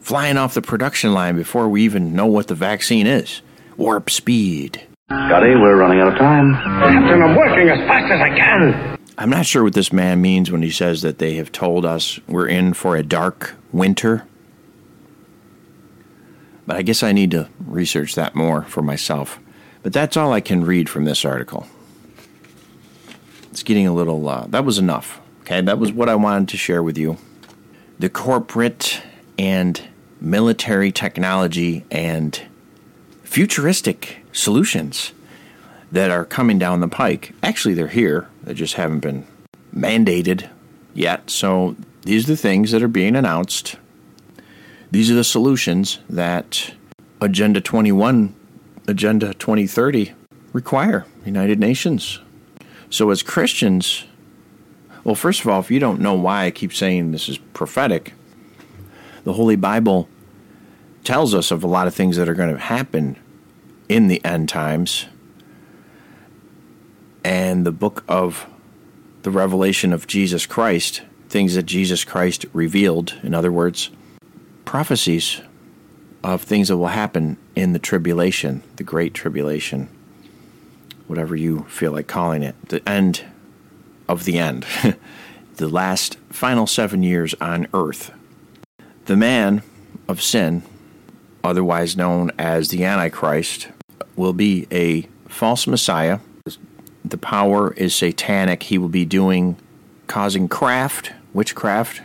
flying 0.00 0.38
off 0.38 0.54
the 0.54 0.62
production 0.62 1.12
line 1.12 1.36
before 1.36 1.68
we 1.68 1.82
even 1.82 2.16
know 2.16 2.26
what 2.26 2.46
the 2.46 2.54
vaccine 2.54 3.06
is. 3.06 3.42
Warp 3.76 4.08
speed. 4.08 4.82
Scotty, 5.08 5.54
we're 5.54 5.76
running 5.76 6.00
out 6.00 6.08
of 6.08 6.18
time. 6.18 6.54
Captain, 6.54 7.22
I'm 7.22 7.36
working 7.36 7.68
as 7.68 7.78
fast 7.86 8.10
as 8.10 8.20
I 8.20 8.28
can. 8.30 8.98
I'm 9.16 9.30
not 9.30 9.46
sure 9.46 9.62
what 9.62 9.74
this 9.74 9.92
man 9.92 10.20
means 10.20 10.50
when 10.50 10.62
he 10.62 10.70
says 10.70 11.02
that 11.02 11.18
they 11.18 11.36
have 11.36 11.52
told 11.52 11.86
us 11.86 12.18
we're 12.26 12.48
in 12.48 12.74
for 12.74 12.96
a 12.96 13.04
dark 13.04 13.54
winter. 13.70 14.26
But 16.66 16.78
I 16.78 16.82
guess 16.82 17.04
I 17.04 17.12
need 17.12 17.30
to 17.30 17.48
research 17.64 18.16
that 18.16 18.34
more 18.34 18.62
for 18.64 18.82
myself. 18.82 19.38
But 19.84 19.92
that's 19.92 20.16
all 20.16 20.32
I 20.32 20.40
can 20.40 20.64
read 20.64 20.88
from 20.88 21.04
this 21.04 21.24
article. 21.24 21.68
It's 23.52 23.62
getting 23.62 23.86
a 23.86 23.94
little, 23.94 24.28
uh, 24.28 24.48
that 24.48 24.64
was 24.64 24.76
enough. 24.76 25.20
Okay, 25.42 25.60
that 25.60 25.78
was 25.78 25.92
what 25.92 26.08
I 26.08 26.16
wanted 26.16 26.48
to 26.48 26.56
share 26.56 26.82
with 26.82 26.98
you. 26.98 27.16
The 28.00 28.08
corporate 28.08 29.02
and 29.38 29.80
military 30.20 30.90
technology 30.90 31.84
and 31.92 32.42
futuristic 33.22 34.25
solutions 34.36 35.12
that 35.90 36.10
are 36.10 36.24
coming 36.24 36.58
down 36.58 36.80
the 36.80 36.88
pike. 36.88 37.32
Actually, 37.42 37.74
they're 37.74 37.88
here, 37.88 38.28
they 38.44 38.54
just 38.54 38.74
haven't 38.74 39.00
been 39.00 39.26
mandated 39.74 40.48
yet. 40.94 41.30
So 41.30 41.76
these 42.02 42.24
are 42.24 42.32
the 42.32 42.36
things 42.36 42.70
that 42.70 42.82
are 42.82 42.88
being 42.88 43.16
announced. 43.16 43.76
These 44.90 45.10
are 45.10 45.14
the 45.14 45.24
solutions 45.24 45.98
that 46.08 46.74
Agenda 47.20 47.60
21, 47.60 48.34
Agenda 48.86 49.34
2030 49.34 50.12
require, 50.52 51.06
United 51.24 51.58
Nations. 51.58 52.20
So 52.90 53.10
as 53.10 53.22
Christians, 53.22 54.04
well, 55.02 55.14
first 55.14 55.40
of 55.40 55.48
all, 55.48 55.60
if 55.60 55.70
you 55.70 55.80
don't 55.80 56.00
know 56.00 56.14
why 56.14 56.44
I 56.44 56.50
keep 56.50 56.72
saying 56.72 57.12
this 57.12 57.28
is 57.28 57.38
prophetic, 57.38 58.12
the 59.24 59.32
Holy 59.32 59.56
Bible 59.56 60.08
tells 61.04 61.34
us 61.34 61.50
of 61.50 61.64
a 61.64 61.66
lot 61.66 61.86
of 61.86 61.94
things 61.94 62.16
that 62.16 62.28
are 62.28 62.34
going 62.34 62.52
to 62.52 62.60
happen 62.60 63.16
in 63.88 64.08
the 64.08 64.24
end 64.24 64.48
times. 64.48 65.06
And 67.24 67.66
the 67.66 67.72
book 67.72 68.04
of 68.08 68.46
the 69.22 69.30
revelation 69.30 69.92
of 69.92 70.06
Jesus 70.06 70.46
Christ, 70.46 71.02
things 71.28 71.54
that 71.54 71.64
Jesus 71.64 72.04
Christ 72.04 72.46
revealed, 72.52 73.14
in 73.22 73.34
other 73.34 73.50
words, 73.50 73.90
prophecies 74.64 75.40
of 76.22 76.42
things 76.42 76.68
that 76.68 76.76
will 76.76 76.88
happen 76.88 77.36
in 77.54 77.72
the 77.72 77.78
tribulation, 77.78 78.62
the 78.76 78.84
great 78.84 79.14
tribulation, 79.14 79.88
whatever 81.06 81.36
you 81.36 81.64
feel 81.68 81.92
like 81.92 82.06
calling 82.06 82.42
it, 82.42 82.54
the 82.68 82.86
end 82.88 83.24
of 84.08 84.24
the 84.24 84.38
end, 84.38 84.66
the 85.56 85.68
last 85.68 86.18
final 86.30 86.66
seven 86.66 87.02
years 87.02 87.34
on 87.40 87.66
earth. 87.74 88.12
The 89.06 89.16
man 89.16 89.62
of 90.08 90.22
sin, 90.22 90.62
otherwise 91.42 91.96
known 91.96 92.30
as 92.38 92.68
the 92.68 92.84
Antichrist, 92.84 93.68
will 94.16 94.32
be 94.32 94.66
a 94.72 95.02
false 95.28 95.66
Messiah. 95.66 96.18
The 97.04 97.18
power 97.18 97.72
is 97.74 97.94
satanic. 97.94 98.64
He 98.64 98.78
will 98.78 98.88
be 98.88 99.04
doing, 99.04 99.56
causing 100.06 100.48
craft, 100.48 101.12
witchcraft 101.32 102.02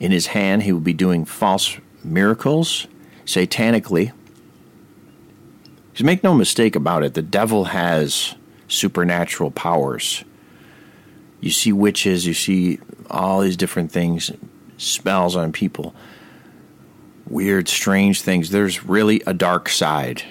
in 0.00 0.12
his 0.12 0.26
hand. 0.26 0.64
He 0.64 0.72
will 0.72 0.80
be 0.80 0.92
doing 0.92 1.24
false 1.24 1.78
miracles 2.02 2.86
satanically. 3.24 4.12
Because 5.92 6.04
make 6.04 6.24
no 6.24 6.34
mistake 6.34 6.76
about 6.76 7.04
it, 7.04 7.14
the 7.14 7.22
devil 7.22 7.66
has 7.66 8.34
supernatural 8.68 9.50
powers. 9.50 10.24
You 11.40 11.50
see 11.50 11.72
witches, 11.72 12.26
you 12.26 12.34
see 12.34 12.80
all 13.08 13.40
these 13.40 13.56
different 13.56 13.92
things, 13.92 14.32
spells 14.76 15.36
on 15.36 15.52
people, 15.52 15.94
weird, 17.28 17.68
strange 17.68 18.22
things. 18.22 18.50
There's 18.50 18.84
really 18.84 19.22
a 19.26 19.32
dark 19.32 19.68
side 19.68 20.24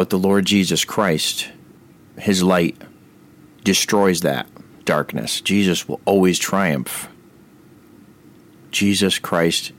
but 0.00 0.08
the 0.08 0.18
Lord 0.18 0.46
Jesus 0.46 0.82
Christ, 0.82 1.50
his 2.18 2.42
light, 2.42 2.74
destroys 3.64 4.22
that 4.22 4.46
darkness. 4.86 5.42
Jesus 5.42 5.86
will 5.86 6.00
always 6.06 6.38
triumph. 6.38 7.10
Jesus 8.70 9.18
Christ 9.18 9.72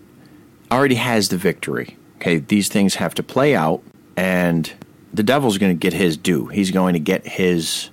already 0.72 0.94
has 0.94 1.30
the 1.30 1.38
victory. 1.38 1.98
Okay, 2.18 2.38
these 2.38 2.70
things 2.70 2.94
have 2.94 3.16
to 3.16 3.24
play 3.24 3.56
out, 3.56 3.82
and 4.16 4.72
the 5.12 5.24
devil's 5.24 5.58
going 5.58 5.76
to 5.76 5.80
get 5.80 5.94
his 5.94 6.18
due. 6.18 6.46
He's 6.50 6.70
going 6.70 6.94
to 6.94 7.00
get 7.00 7.26
his 7.26 7.90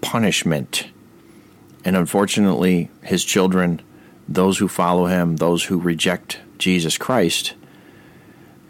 punishment. 0.00 0.88
And 1.84 1.94
unfortunately, 1.94 2.90
his 3.02 3.22
children, 3.22 3.82
those 4.26 4.56
who 4.56 4.68
follow 4.68 5.08
him, 5.08 5.36
those 5.36 5.64
who 5.64 5.78
reject 5.78 6.38
Jesus 6.56 6.96
Christ, 6.96 7.52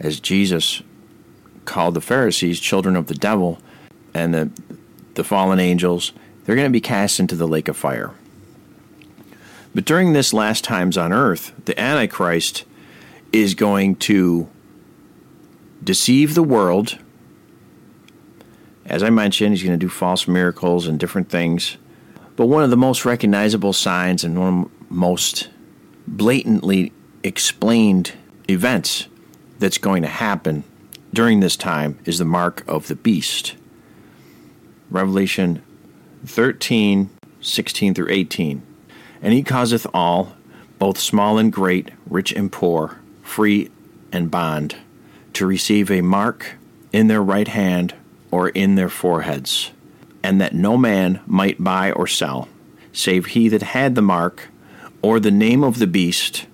as 0.01 0.19
Jesus 0.19 0.83
called 1.69 1.95
the 1.95 2.01
Pharisees 2.01 2.59
children 2.59 2.97
of 2.97 3.07
the 3.07 3.15
devil 3.15 3.61
and 4.15 4.35
the, 4.35 4.51
the 5.15 5.23
fallen 5.23 5.61
angels, 5.61 6.13
they're 6.45 6.57
going 6.57 6.67
to 6.67 6.73
be 6.73 6.81
cast 6.81 7.21
into 7.21 7.37
the 7.37 7.47
lake 7.47 7.69
of 7.69 7.77
fire. 7.77 8.13
But 9.75 9.85
during 9.85 10.13
this 10.13 10.33
last 10.33 10.65
times 10.65 10.97
on 10.97 11.13
earth, 11.13 11.53
the 11.67 11.79
Antichrist 11.79 12.65
is 13.33 13.55
going 13.55 13.97
to 13.97 14.49
deceive 15.85 16.35
the 16.35 16.43
world. 16.43 16.99
As 18.87 19.03
I 19.03 19.11
mentioned, 19.11 19.53
he's 19.53 19.63
going 19.63 19.79
to 19.79 19.87
do 19.87 19.91
false 19.91 20.27
miracles 20.27 20.87
and 20.87 20.99
different 20.99 21.29
things. 21.29 21.77
But 22.35 22.47
one 22.47 22.65
of 22.65 22.71
the 22.71 22.77
most 22.77 23.05
recognizable 23.05 23.75
signs 23.75 24.25
and 24.25 24.39
one 24.39 24.49
of 24.49 24.65
the 24.65 24.95
most 24.95 25.51
blatantly 26.07 26.93
explained 27.23 28.15
events 28.49 29.07
that's 29.59 29.77
going 29.77 30.01
to 30.03 30.09
happen 30.09 30.65
during 31.13 31.41
this 31.41 31.57
time 31.57 31.99
is 32.05 32.19
the 32.19 32.25
mark 32.25 32.65
of 32.69 32.89
the 32.89 32.97
beast. 32.97 33.55
Revelation 34.91 35.63
13, 36.27 37.11
16 37.41 37.95
through 37.95 38.11
18. 38.11 38.63
And 39.23 39.33
he 39.33 39.43
causeth 39.43 39.87
all, 39.93 40.35
both 40.79 40.99
small 40.99 41.39
and 41.39 41.53
great, 41.53 41.91
rich 42.07 42.33
and 42.33 42.53
poor, 42.53 42.99
free 43.23 43.71
and 44.13 44.31
bond, 44.31 44.77
to 45.35 45.47
receive 45.47 45.91
a 45.91 46.01
mark 46.01 46.57
in 46.93 47.09
their 47.09 47.23
right 47.23 47.49
hand 47.49 47.95
or 48.31 48.49
in 48.51 48.75
their 48.75 48.89
foreheads, 48.89 49.71
and 50.23 50.41
that 50.41 50.55
no 50.55 50.77
man 50.77 51.21
might 51.27 51.63
buy 51.63 51.93
or 51.93 52.07
sell, 52.07 52.49
save 52.93 53.27
he 53.27 53.49
that 53.49 53.63
had 53.63 53.95
the 53.95 54.03
mark, 54.03 54.49
or 55.03 55.19
the 55.21 55.31
name 55.31 55.65
of 55.65 55.79
the 55.79 55.87
beast, 55.87 56.47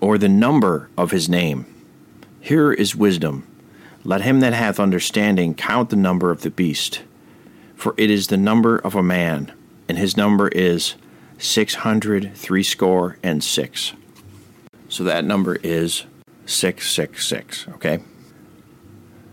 or 0.00 0.18
the 0.18 0.28
number 0.28 0.88
of 0.96 1.10
his 1.10 1.28
name. 1.28 1.66
Here 2.40 2.72
is 2.72 2.94
wisdom. 2.94 3.46
Let 4.06 4.20
him 4.20 4.38
that 4.38 4.52
hath 4.52 4.78
understanding 4.78 5.52
count 5.52 5.90
the 5.90 5.96
number 5.96 6.30
of 6.30 6.42
the 6.42 6.50
beast, 6.50 7.02
for 7.74 7.92
it 7.96 8.08
is 8.08 8.28
the 8.28 8.36
number 8.36 8.78
of 8.78 8.94
a 8.94 9.02
man, 9.02 9.52
and 9.88 9.98
his 9.98 10.16
number 10.16 10.46
is 10.46 10.94
six 11.38 11.74
hundred 11.74 12.36
threescore 12.36 13.18
and 13.24 13.42
six. 13.42 13.94
So 14.88 15.02
that 15.02 15.24
number 15.24 15.56
is 15.56 16.04
666, 16.46 17.66
okay? 17.74 17.98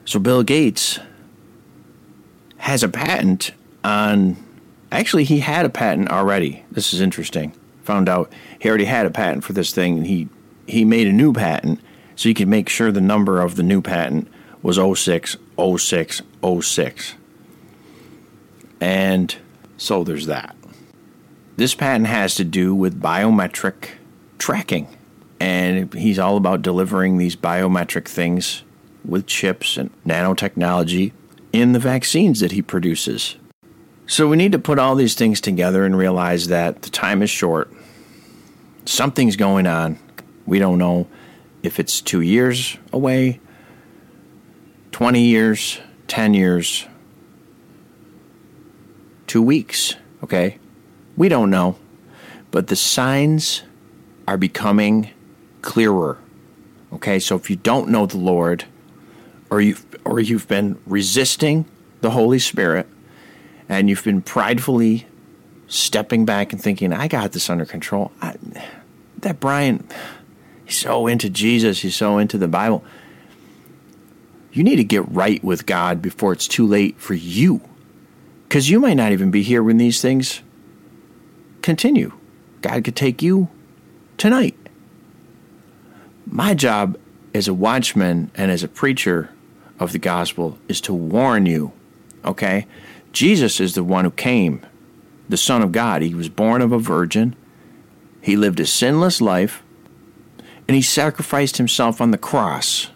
So 0.05 0.17
Bill 0.17 0.41
Gates 0.41 0.99
has 2.57 2.81
a 2.81 2.89
patent 2.89 3.51
on 3.83 4.43
actually 4.91 5.23
he 5.23 5.41
had 5.41 5.67
a 5.67 5.69
patent 5.69 6.09
already. 6.09 6.65
This 6.71 6.95
is 6.95 6.99
interesting. 6.99 7.53
Found 7.83 8.09
out 8.09 8.33
he 8.57 8.67
already 8.67 8.85
had 8.85 9.05
a 9.05 9.11
patent 9.11 9.43
for 9.43 9.53
this 9.53 9.71
thing 9.71 9.97
and 9.97 10.07
he 10.07 10.29
he 10.65 10.83
made 10.83 11.05
a 11.05 11.13
new 11.13 11.31
patent 11.31 11.79
so 12.15 12.27
you 12.27 12.33
could 12.33 12.47
make 12.47 12.69
sure 12.69 12.91
the 12.91 13.01
number 13.01 13.39
of 13.39 13.55
the 13.55 13.63
new 13.63 13.79
patent 13.79 14.27
was 14.63 14.77
060606. 14.77 17.13
And 18.81 19.35
so 19.77 20.03
there's 20.03 20.25
that. 20.25 20.55
This 21.57 21.75
patent 21.75 22.07
has 22.07 22.33
to 22.35 22.43
do 22.43 22.73
with 22.73 22.99
biometric 22.99 23.89
tracking. 24.39 24.87
And 25.39 25.93
he's 25.93 26.17
all 26.17 26.37
about 26.37 26.63
delivering 26.63 27.17
these 27.17 27.35
biometric 27.35 28.07
things 28.07 28.63
with 29.05 29.27
chips 29.27 29.77
and 29.77 29.91
nanotechnology 30.05 31.11
in 31.51 31.73
the 31.73 31.79
vaccines 31.79 32.39
that 32.39 32.53
he 32.53 32.61
produces. 32.61 33.35
So 34.07 34.27
we 34.27 34.37
need 34.37 34.53
to 34.53 34.59
put 34.59 34.79
all 34.79 34.95
these 34.95 35.15
things 35.15 35.39
together 35.39 35.85
and 35.85 35.97
realize 35.97 36.47
that 36.47 36.81
the 36.81 36.89
time 36.89 37.21
is 37.21 37.29
short. 37.29 37.71
Something's 38.85 39.35
going 39.35 39.67
on. 39.67 39.99
We 40.45 40.59
don't 40.59 40.77
know 40.77 41.07
if 41.61 41.79
it's 41.79 42.01
two 42.01 42.21
years 42.21 42.77
away, 42.91 43.39
20 44.93 45.21
years, 45.21 45.79
10 46.07 46.35
years, 46.35 46.85
two 49.25 49.41
weeks, 49.41 49.95
okay? 50.23 50.59
We 51.17 51.29
don't 51.29 51.49
know. 51.49 51.77
But 52.51 52.67
the 52.67 52.75
signs 52.75 53.63
are 54.27 54.37
becoming 54.37 55.09
clearer. 55.63 56.19
Okay, 56.93 57.17
so 57.17 57.35
if 57.35 57.49
you 57.49 57.55
don't 57.55 57.89
know 57.89 58.05
the 58.05 58.17
Lord, 58.17 58.65
or 59.49 59.59
you've 59.59 59.83
or 60.05 60.19
you've 60.19 60.47
been 60.47 60.79
resisting 60.85 61.65
the 62.01 62.11
Holy 62.11 62.37
Spirit, 62.37 62.87
and 63.67 63.89
you've 63.89 64.03
been 64.03 64.21
pridefully 64.21 65.07
stepping 65.67 66.23
back 66.23 66.53
and 66.53 66.61
thinking, 66.61 66.93
"I 66.93 67.07
got 67.07 67.31
this 67.31 67.49
under 67.49 67.65
control." 67.65 68.11
I, 68.21 68.35
that 69.17 69.39
Brian, 69.39 69.87
he's 70.65 70.77
so 70.77 71.07
into 71.07 71.31
Jesus, 71.31 71.81
he's 71.81 71.95
so 71.95 72.19
into 72.19 72.37
the 72.37 72.47
Bible. 72.47 72.83
You 74.53 74.63
need 74.63 74.75
to 74.75 74.83
get 74.83 75.09
right 75.09 75.43
with 75.43 75.65
God 75.65 75.99
before 75.99 76.31
it's 76.31 76.47
too 76.47 76.67
late 76.67 76.99
for 76.99 77.15
you, 77.15 77.61
because 78.47 78.69
you 78.69 78.79
might 78.79 78.93
not 78.93 79.11
even 79.11 79.31
be 79.31 79.41
here 79.41 79.63
when 79.63 79.77
these 79.77 79.99
things 79.99 80.41
continue. 81.63 82.13
God 82.61 82.83
could 82.83 82.95
take 82.95 83.23
you 83.23 83.49
tonight. 84.15 84.55
My 86.27 86.53
job 86.53 86.99
as 87.33 87.47
a 87.47 87.53
watchman 87.53 88.29
and 88.35 88.51
as 88.51 88.61
a 88.61 88.67
preacher 88.67 89.31
of 89.79 89.91
the 89.91 89.97
gospel 89.97 90.59
is 90.67 90.79
to 90.81 90.93
warn 90.93 91.47
you, 91.47 91.73
okay? 92.23 92.67
Jesus 93.11 93.59
is 93.59 93.73
the 93.73 93.83
one 93.83 94.05
who 94.05 94.11
came, 94.11 94.63
the 95.27 95.35
Son 95.35 95.63
of 95.63 95.71
God. 95.71 96.03
He 96.03 96.13
was 96.13 96.29
born 96.29 96.61
of 96.61 96.71
a 96.71 96.77
virgin, 96.77 97.35
he 98.21 98.35
lived 98.35 98.59
a 98.59 98.67
sinless 98.67 99.19
life, 99.19 99.63
and 100.67 100.75
he 100.75 100.81
sacrificed 100.83 101.57
himself 101.57 101.99
on 101.99 102.11
the 102.11 102.19
cross 102.19 102.89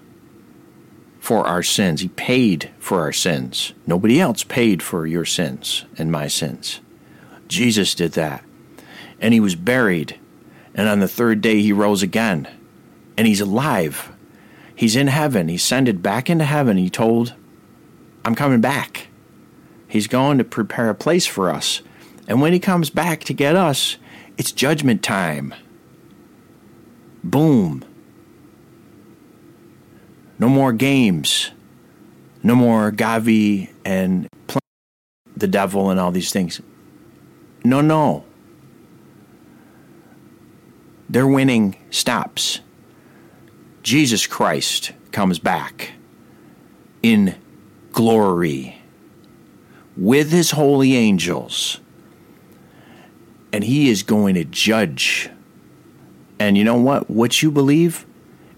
for 1.28 1.46
our 1.46 1.62
sins. 1.62 2.00
He 2.00 2.08
paid 2.08 2.72
for 2.80 3.02
our 3.02 3.12
sins. 3.12 3.74
Nobody 3.86 4.22
else 4.22 4.46
paid 4.46 4.82
for 4.82 5.06
your 5.06 5.26
sins 5.26 5.84
and 5.98 6.10
my 6.10 6.30
sins. 6.30 6.80
Jesus 7.50 7.94
did 7.94 8.14
that. 8.14 8.46
And 9.20 9.34
he 9.34 9.42
was 9.42 9.54
buried. 9.54 10.18
And 10.74 10.88
on 10.88 11.02
the 11.02 11.08
third 11.10 11.42
day, 11.42 11.62
he 11.62 11.74
rose 11.74 12.02
again 12.02 12.48
and 13.18 13.28
he's 13.28 13.42
alive. 13.42 14.10
He's 14.74 14.96
in 14.96 15.08
heaven. 15.08 15.50
He 15.50 15.56
ascended 15.56 16.02
back 16.02 16.30
into 16.30 16.46
heaven. 16.46 16.78
He 16.78 16.90
told, 16.90 17.34
I'm 18.24 18.34
coming 18.34 18.62
back. 18.62 19.08
He's 19.86 20.08
going 20.08 20.38
to 20.38 20.46
prepare 20.46 20.90
a 20.90 20.96
place 20.96 21.26
for 21.26 21.50
us. 21.50 21.82
And 22.30 22.40
when 22.40 22.54
he 22.54 22.60
comes 22.60 22.90
back 22.90 23.26
to 23.26 23.34
get 23.34 23.58
us, 23.58 23.98
it's 24.38 24.54
judgment 24.54 25.04
time. 25.04 25.54
Boom. 27.22 27.84
No 30.40 30.50
more 30.50 30.74
games. 30.74 31.52
No 32.44 32.56
more 32.56 32.92
Gavi 32.92 33.70
and 33.84 34.28
the 35.36 35.48
devil 35.48 35.90
and 35.90 36.00
all 36.00 36.12
these 36.12 36.32
things. 36.32 36.62
No, 37.64 37.82
no. 37.82 38.24
Their 41.10 41.28
winning 41.28 41.76
stops. 41.90 42.60
Jesus 43.84 44.28
Christ 44.28 44.92
comes 45.12 45.40
back 45.40 45.92
in 47.02 47.36
glory 47.92 48.82
with 49.96 50.32
his 50.32 50.52
holy 50.52 50.96
angels, 50.96 51.80
and 53.52 53.64
he 53.64 53.90
is 53.90 54.04
going 54.04 54.36
to 54.36 54.44
judge. 54.44 55.30
And 56.40 56.58
you 56.58 56.64
know 56.64 56.78
what? 56.78 57.10
What 57.10 57.42
you 57.42 57.50
believe 57.50 58.06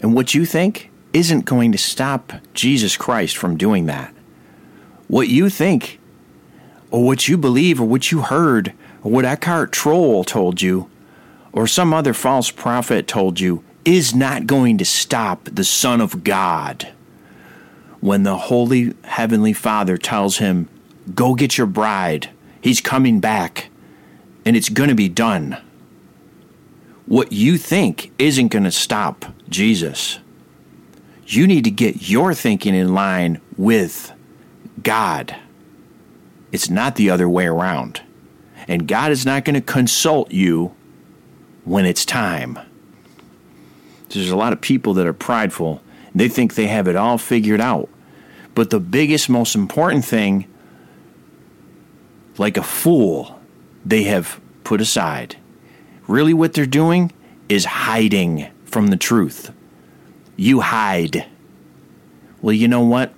and 0.00 0.14
what 0.14 0.34
you 0.34 0.44
think 0.44 0.89
isn't 1.12 1.44
going 1.44 1.72
to 1.72 1.78
stop 1.78 2.32
Jesus 2.54 2.96
Christ 2.96 3.36
from 3.36 3.56
doing 3.56 3.86
that. 3.86 4.14
What 5.08 5.28
you 5.28 5.50
think, 5.50 5.98
or 6.90 7.04
what 7.04 7.28
you 7.28 7.36
believe, 7.36 7.80
or 7.80 7.84
what 7.86 8.10
you 8.12 8.22
heard, 8.22 8.72
or 9.02 9.10
what 9.10 9.24
Eckhart 9.24 9.72
Troll 9.72 10.24
told 10.24 10.62
you, 10.62 10.88
or 11.52 11.66
some 11.66 11.92
other 11.92 12.14
false 12.14 12.50
prophet 12.50 13.08
told 13.08 13.40
you, 13.40 13.64
is 13.84 14.14
not 14.14 14.46
going 14.46 14.78
to 14.78 14.84
stop 14.84 15.44
the 15.44 15.64
Son 15.64 16.00
of 16.00 16.22
God 16.22 16.88
when 18.00 18.22
the 18.22 18.36
Holy 18.36 18.94
Heavenly 19.04 19.52
Father 19.52 19.96
tells 19.96 20.38
him, 20.38 20.68
Go 21.14 21.34
get 21.34 21.58
your 21.58 21.66
bride. 21.66 22.30
He's 22.60 22.80
coming 22.80 23.20
back, 23.20 23.68
and 24.44 24.56
it's 24.56 24.68
going 24.68 24.90
to 24.90 24.94
be 24.94 25.08
done. 25.08 25.56
What 27.06 27.32
you 27.32 27.58
think 27.58 28.12
isn't 28.18 28.48
going 28.48 28.64
to 28.64 28.70
stop 28.70 29.24
Jesus. 29.48 30.18
You 31.32 31.46
need 31.46 31.62
to 31.62 31.70
get 31.70 32.08
your 32.08 32.34
thinking 32.34 32.74
in 32.74 32.92
line 32.92 33.40
with 33.56 34.12
God. 34.82 35.36
It's 36.50 36.68
not 36.68 36.96
the 36.96 37.10
other 37.10 37.28
way 37.28 37.46
around. 37.46 38.02
And 38.66 38.88
God 38.88 39.12
is 39.12 39.24
not 39.24 39.44
going 39.44 39.54
to 39.54 39.60
consult 39.60 40.32
you 40.32 40.74
when 41.64 41.86
it's 41.86 42.04
time. 42.04 42.58
There's 44.08 44.30
a 44.30 44.36
lot 44.36 44.52
of 44.52 44.60
people 44.60 44.94
that 44.94 45.06
are 45.06 45.12
prideful. 45.12 45.80
They 46.16 46.28
think 46.28 46.56
they 46.56 46.66
have 46.66 46.88
it 46.88 46.96
all 46.96 47.16
figured 47.16 47.60
out. 47.60 47.88
But 48.56 48.70
the 48.70 48.80
biggest, 48.80 49.28
most 49.28 49.54
important 49.54 50.04
thing, 50.04 50.52
like 52.38 52.56
a 52.56 52.62
fool, 52.64 53.38
they 53.86 54.02
have 54.02 54.40
put 54.64 54.80
aside. 54.80 55.36
Really, 56.08 56.34
what 56.34 56.54
they're 56.54 56.66
doing 56.66 57.12
is 57.48 57.66
hiding 57.66 58.48
from 58.64 58.88
the 58.88 58.96
truth. 58.96 59.52
You 60.40 60.60
hide. 60.60 61.26
Well, 62.40 62.54
you 62.54 62.66
know 62.66 62.80
what? 62.80 63.12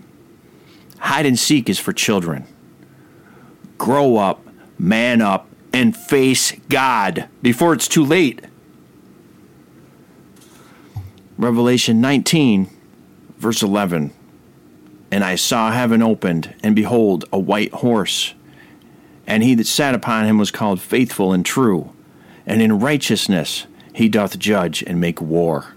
Hide 0.99 1.25
and 1.25 1.39
seek 1.39 1.69
is 1.69 1.79
for 1.79 1.93
children. 1.93 2.49
Grow 3.79 4.17
up, 4.17 4.45
man 4.77 5.23
up, 5.23 5.47
and 5.73 5.97
face 5.97 6.51
God 6.69 7.29
before 7.41 7.75
it's 7.75 7.87
too 7.87 8.05
late. 8.05 8.41
Revelation 11.39 12.01
19, 12.01 12.69
verse 13.39 13.63
11. 13.63 14.11
And 15.13 15.23
I 15.23 15.37
saw 15.37 15.71
heaven 15.71 16.03
opened, 16.03 16.57
and 16.61 16.75
behold, 16.75 17.25
a 17.33 17.39
white 17.39 17.73
horse. 17.73 18.35
And 19.29 19.45
he 19.45 19.55
that 19.55 19.69
sat 19.69 19.95
upon 19.95 20.25
him 20.25 20.39
was 20.39 20.51
called 20.51 20.81
faithful 20.81 21.33
and 21.33 21.47
true, 21.47 21.93
and 22.45 22.61
in 22.61 22.81
righteousness 22.81 23.69
he 23.95 24.09
doth 24.09 24.41
judge 24.41 24.83
and 24.83 25.01
make 25.01 25.21
war. 25.21 25.77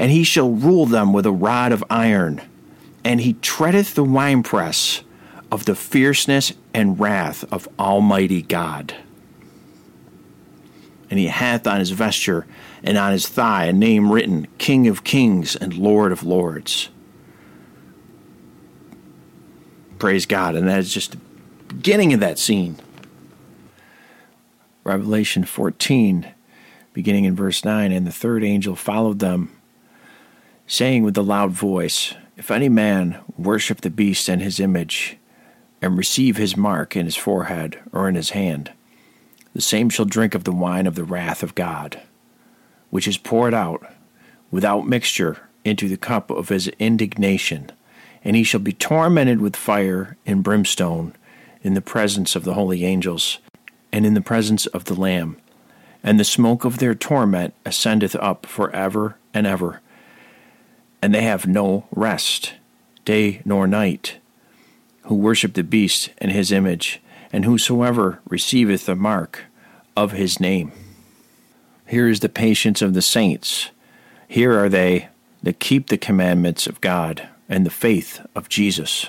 and 0.00 0.10
he 0.10 0.24
shall 0.24 0.50
rule 0.50 0.86
them 0.86 1.12
with 1.12 1.26
a 1.26 1.30
rod 1.30 1.72
of 1.72 1.84
iron. 1.90 2.40
And 3.04 3.20
he 3.20 3.34
treadeth 3.34 3.94
the 3.94 4.02
winepress 4.02 5.02
of 5.52 5.66
the 5.66 5.74
fierceness 5.74 6.54
and 6.72 6.98
wrath 6.98 7.44
of 7.52 7.68
Almighty 7.78 8.40
God. 8.40 8.94
And 11.10 11.18
he 11.18 11.26
hath 11.26 11.66
on 11.66 11.80
his 11.80 11.90
vesture 11.90 12.46
and 12.82 12.96
on 12.96 13.12
his 13.12 13.28
thigh 13.28 13.66
a 13.66 13.74
name 13.74 14.10
written 14.10 14.48
King 14.56 14.88
of 14.88 15.04
Kings 15.04 15.54
and 15.54 15.76
Lord 15.76 16.12
of 16.12 16.22
Lords. 16.22 16.88
Praise 19.98 20.24
God. 20.24 20.54
And 20.54 20.66
that 20.66 20.78
is 20.78 20.94
just 20.94 21.12
the 21.12 21.18
beginning 21.74 22.14
of 22.14 22.20
that 22.20 22.38
scene. 22.38 22.76
Revelation 24.82 25.44
14, 25.44 26.26
beginning 26.94 27.24
in 27.24 27.36
verse 27.36 27.66
9 27.66 27.92
And 27.92 28.06
the 28.06 28.12
third 28.12 28.42
angel 28.42 28.74
followed 28.74 29.18
them, 29.18 29.59
saying 30.70 31.02
with 31.02 31.18
a 31.18 31.22
loud 31.22 31.50
voice, 31.50 32.14
If 32.36 32.48
any 32.48 32.68
man 32.68 33.18
worship 33.36 33.80
the 33.80 33.90
beast 33.90 34.28
and 34.28 34.40
his 34.40 34.60
image, 34.60 35.16
and 35.82 35.98
receive 35.98 36.36
his 36.36 36.56
mark 36.56 36.94
in 36.94 37.06
his 37.06 37.16
forehead 37.16 37.80
or 37.92 38.08
in 38.08 38.14
his 38.14 38.30
hand, 38.30 38.70
the 39.52 39.60
same 39.60 39.90
shall 39.90 40.04
drink 40.04 40.32
of 40.32 40.44
the 40.44 40.52
wine 40.52 40.86
of 40.86 40.94
the 40.94 41.02
wrath 41.02 41.42
of 41.42 41.56
God, 41.56 42.00
which 42.90 43.08
is 43.08 43.18
poured 43.18 43.52
out 43.52 43.84
without 44.52 44.86
mixture 44.86 45.48
into 45.64 45.88
the 45.88 45.96
cup 45.96 46.30
of 46.30 46.50
his 46.50 46.68
indignation, 46.78 47.72
and 48.22 48.36
he 48.36 48.44
shall 48.44 48.60
be 48.60 48.72
tormented 48.72 49.40
with 49.40 49.56
fire 49.56 50.16
and 50.24 50.44
brimstone 50.44 51.16
in 51.62 51.74
the 51.74 51.80
presence 51.80 52.36
of 52.36 52.44
the 52.44 52.54
holy 52.54 52.84
angels 52.84 53.38
and 53.90 54.06
in 54.06 54.14
the 54.14 54.20
presence 54.20 54.66
of 54.66 54.84
the 54.84 54.94
Lamb. 54.94 55.36
And 56.04 56.20
the 56.20 56.24
smoke 56.24 56.64
of 56.64 56.78
their 56.78 56.94
torment 56.94 57.54
ascendeth 57.66 58.14
up 58.14 58.46
for 58.46 58.70
ever 58.70 59.16
and 59.34 59.48
ever. 59.48 59.80
And 61.02 61.14
they 61.14 61.22
have 61.22 61.46
no 61.46 61.86
rest, 61.90 62.54
day 63.04 63.42
nor 63.44 63.66
night, 63.66 64.18
who 65.02 65.14
worship 65.14 65.54
the 65.54 65.64
beast 65.64 66.10
and 66.18 66.30
his 66.30 66.52
image, 66.52 67.00
and 67.32 67.44
whosoever 67.44 68.20
receiveth 68.28 68.86
the 68.86 68.96
mark 68.96 69.44
of 69.96 70.12
his 70.12 70.40
name. 70.40 70.72
Here 71.86 72.08
is 72.08 72.20
the 72.20 72.28
patience 72.28 72.82
of 72.82 72.94
the 72.94 73.02
saints. 73.02 73.70
Here 74.28 74.56
are 74.58 74.68
they 74.68 75.08
that 75.42 75.58
keep 75.58 75.88
the 75.88 75.98
commandments 75.98 76.66
of 76.66 76.80
God 76.80 77.28
and 77.48 77.66
the 77.66 77.70
faith 77.70 78.24
of 78.34 78.48
Jesus. 78.48 79.06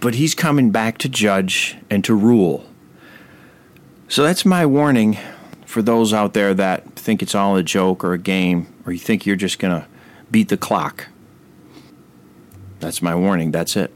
But 0.00 0.16
he's 0.16 0.34
coming 0.34 0.70
back 0.70 0.98
to 0.98 1.08
judge 1.08 1.76
and 1.88 2.04
to 2.04 2.14
rule. 2.14 2.66
So 4.08 4.22
that's 4.22 4.44
my 4.44 4.66
warning 4.66 5.18
for 5.64 5.82
those 5.82 6.12
out 6.12 6.34
there 6.34 6.52
that 6.54 6.96
think 6.96 7.22
it's 7.22 7.34
all 7.34 7.56
a 7.56 7.62
joke 7.62 8.02
or 8.02 8.12
a 8.12 8.18
game, 8.18 8.66
or 8.84 8.92
you 8.92 8.98
think 8.98 9.24
you're 9.24 9.36
just 9.36 9.58
going 9.58 9.80
to 9.80 9.86
beat 10.30 10.48
the 10.48 10.56
clock. 10.56 11.08
That's 12.80 13.02
my 13.02 13.14
warning. 13.14 13.50
That's 13.50 13.76
it. 13.76 13.92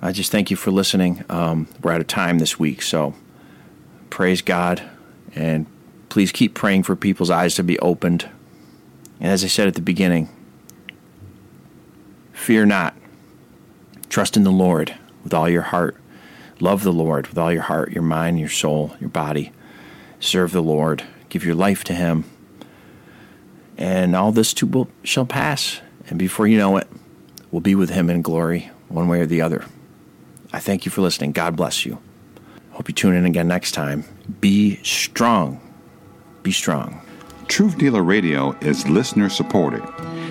I 0.00 0.12
just 0.12 0.30
thank 0.30 0.50
you 0.50 0.56
for 0.56 0.70
listening. 0.70 1.24
Um, 1.28 1.68
we're 1.82 1.92
out 1.92 2.00
of 2.00 2.06
time 2.06 2.38
this 2.38 2.58
week, 2.58 2.82
so 2.82 3.14
praise 4.10 4.42
God 4.42 4.82
and 5.34 5.66
please 6.08 6.30
keep 6.30 6.54
praying 6.54 6.82
for 6.82 6.94
people's 6.94 7.30
eyes 7.30 7.54
to 7.56 7.62
be 7.62 7.78
opened. 7.78 8.28
And 9.20 9.30
as 9.30 9.42
I 9.42 9.48
said 9.48 9.66
at 9.66 9.74
the 9.74 9.80
beginning, 9.80 10.28
fear 12.32 12.66
not. 12.66 12.94
Trust 14.08 14.36
in 14.36 14.44
the 14.44 14.52
Lord 14.52 14.94
with 15.24 15.34
all 15.34 15.48
your 15.48 15.62
heart. 15.62 15.96
Love 16.60 16.84
the 16.84 16.92
Lord 16.92 17.26
with 17.26 17.38
all 17.38 17.52
your 17.52 17.62
heart, 17.62 17.90
your 17.92 18.02
mind, 18.02 18.38
your 18.38 18.48
soul, 18.48 18.94
your 19.00 19.08
body. 19.08 19.52
Serve 20.20 20.52
the 20.52 20.62
Lord. 20.62 21.02
Give 21.28 21.44
your 21.44 21.56
life 21.56 21.82
to 21.84 21.94
Him. 21.94 22.24
And 23.76 24.14
all 24.14 24.32
this 24.32 24.54
too 24.54 24.66
will, 24.66 24.88
shall 25.02 25.26
pass. 25.26 25.80
And 26.08 26.18
before 26.18 26.46
you 26.46 26.58
know 26.58 26.76
it, 26.76 26.86
we'll 27.50 27.60
be 27.60 27.74
with 27.74 27.90
Him 27.90 28.10
in 28.10 28.22
glory, 28.22 28.70
one 28.88 29.08
way 29.08 29.20
or 29.20 29.26
the 29.26 29.40
other. 29.40 29.64
I 30.52 30.60
thank 30.60 30.84
you 30.84 30.92
for 30.92 31.00
listening. 31.00 31.32
God 31.32 31.56
bless 31.56 31.84
you. 31.84 31.98
Hope 32.72 32.88
you 32.88 32.94
tune 32.94 33.14
in 33.14 33.24
again 33.24 33.48
next 33.48 33.72
time. 33.72 34.04
Be 34.40 34.76
strong. 34.82 35.60
Be 36.42 36.52
strong. 36.52 37.00
Truth 37.48 37.78
Dealer 37.78 38.02
Radio 38.02 38.52
is 38.60 38.88
listener 38.88 39.28
supported. 39.28 39.82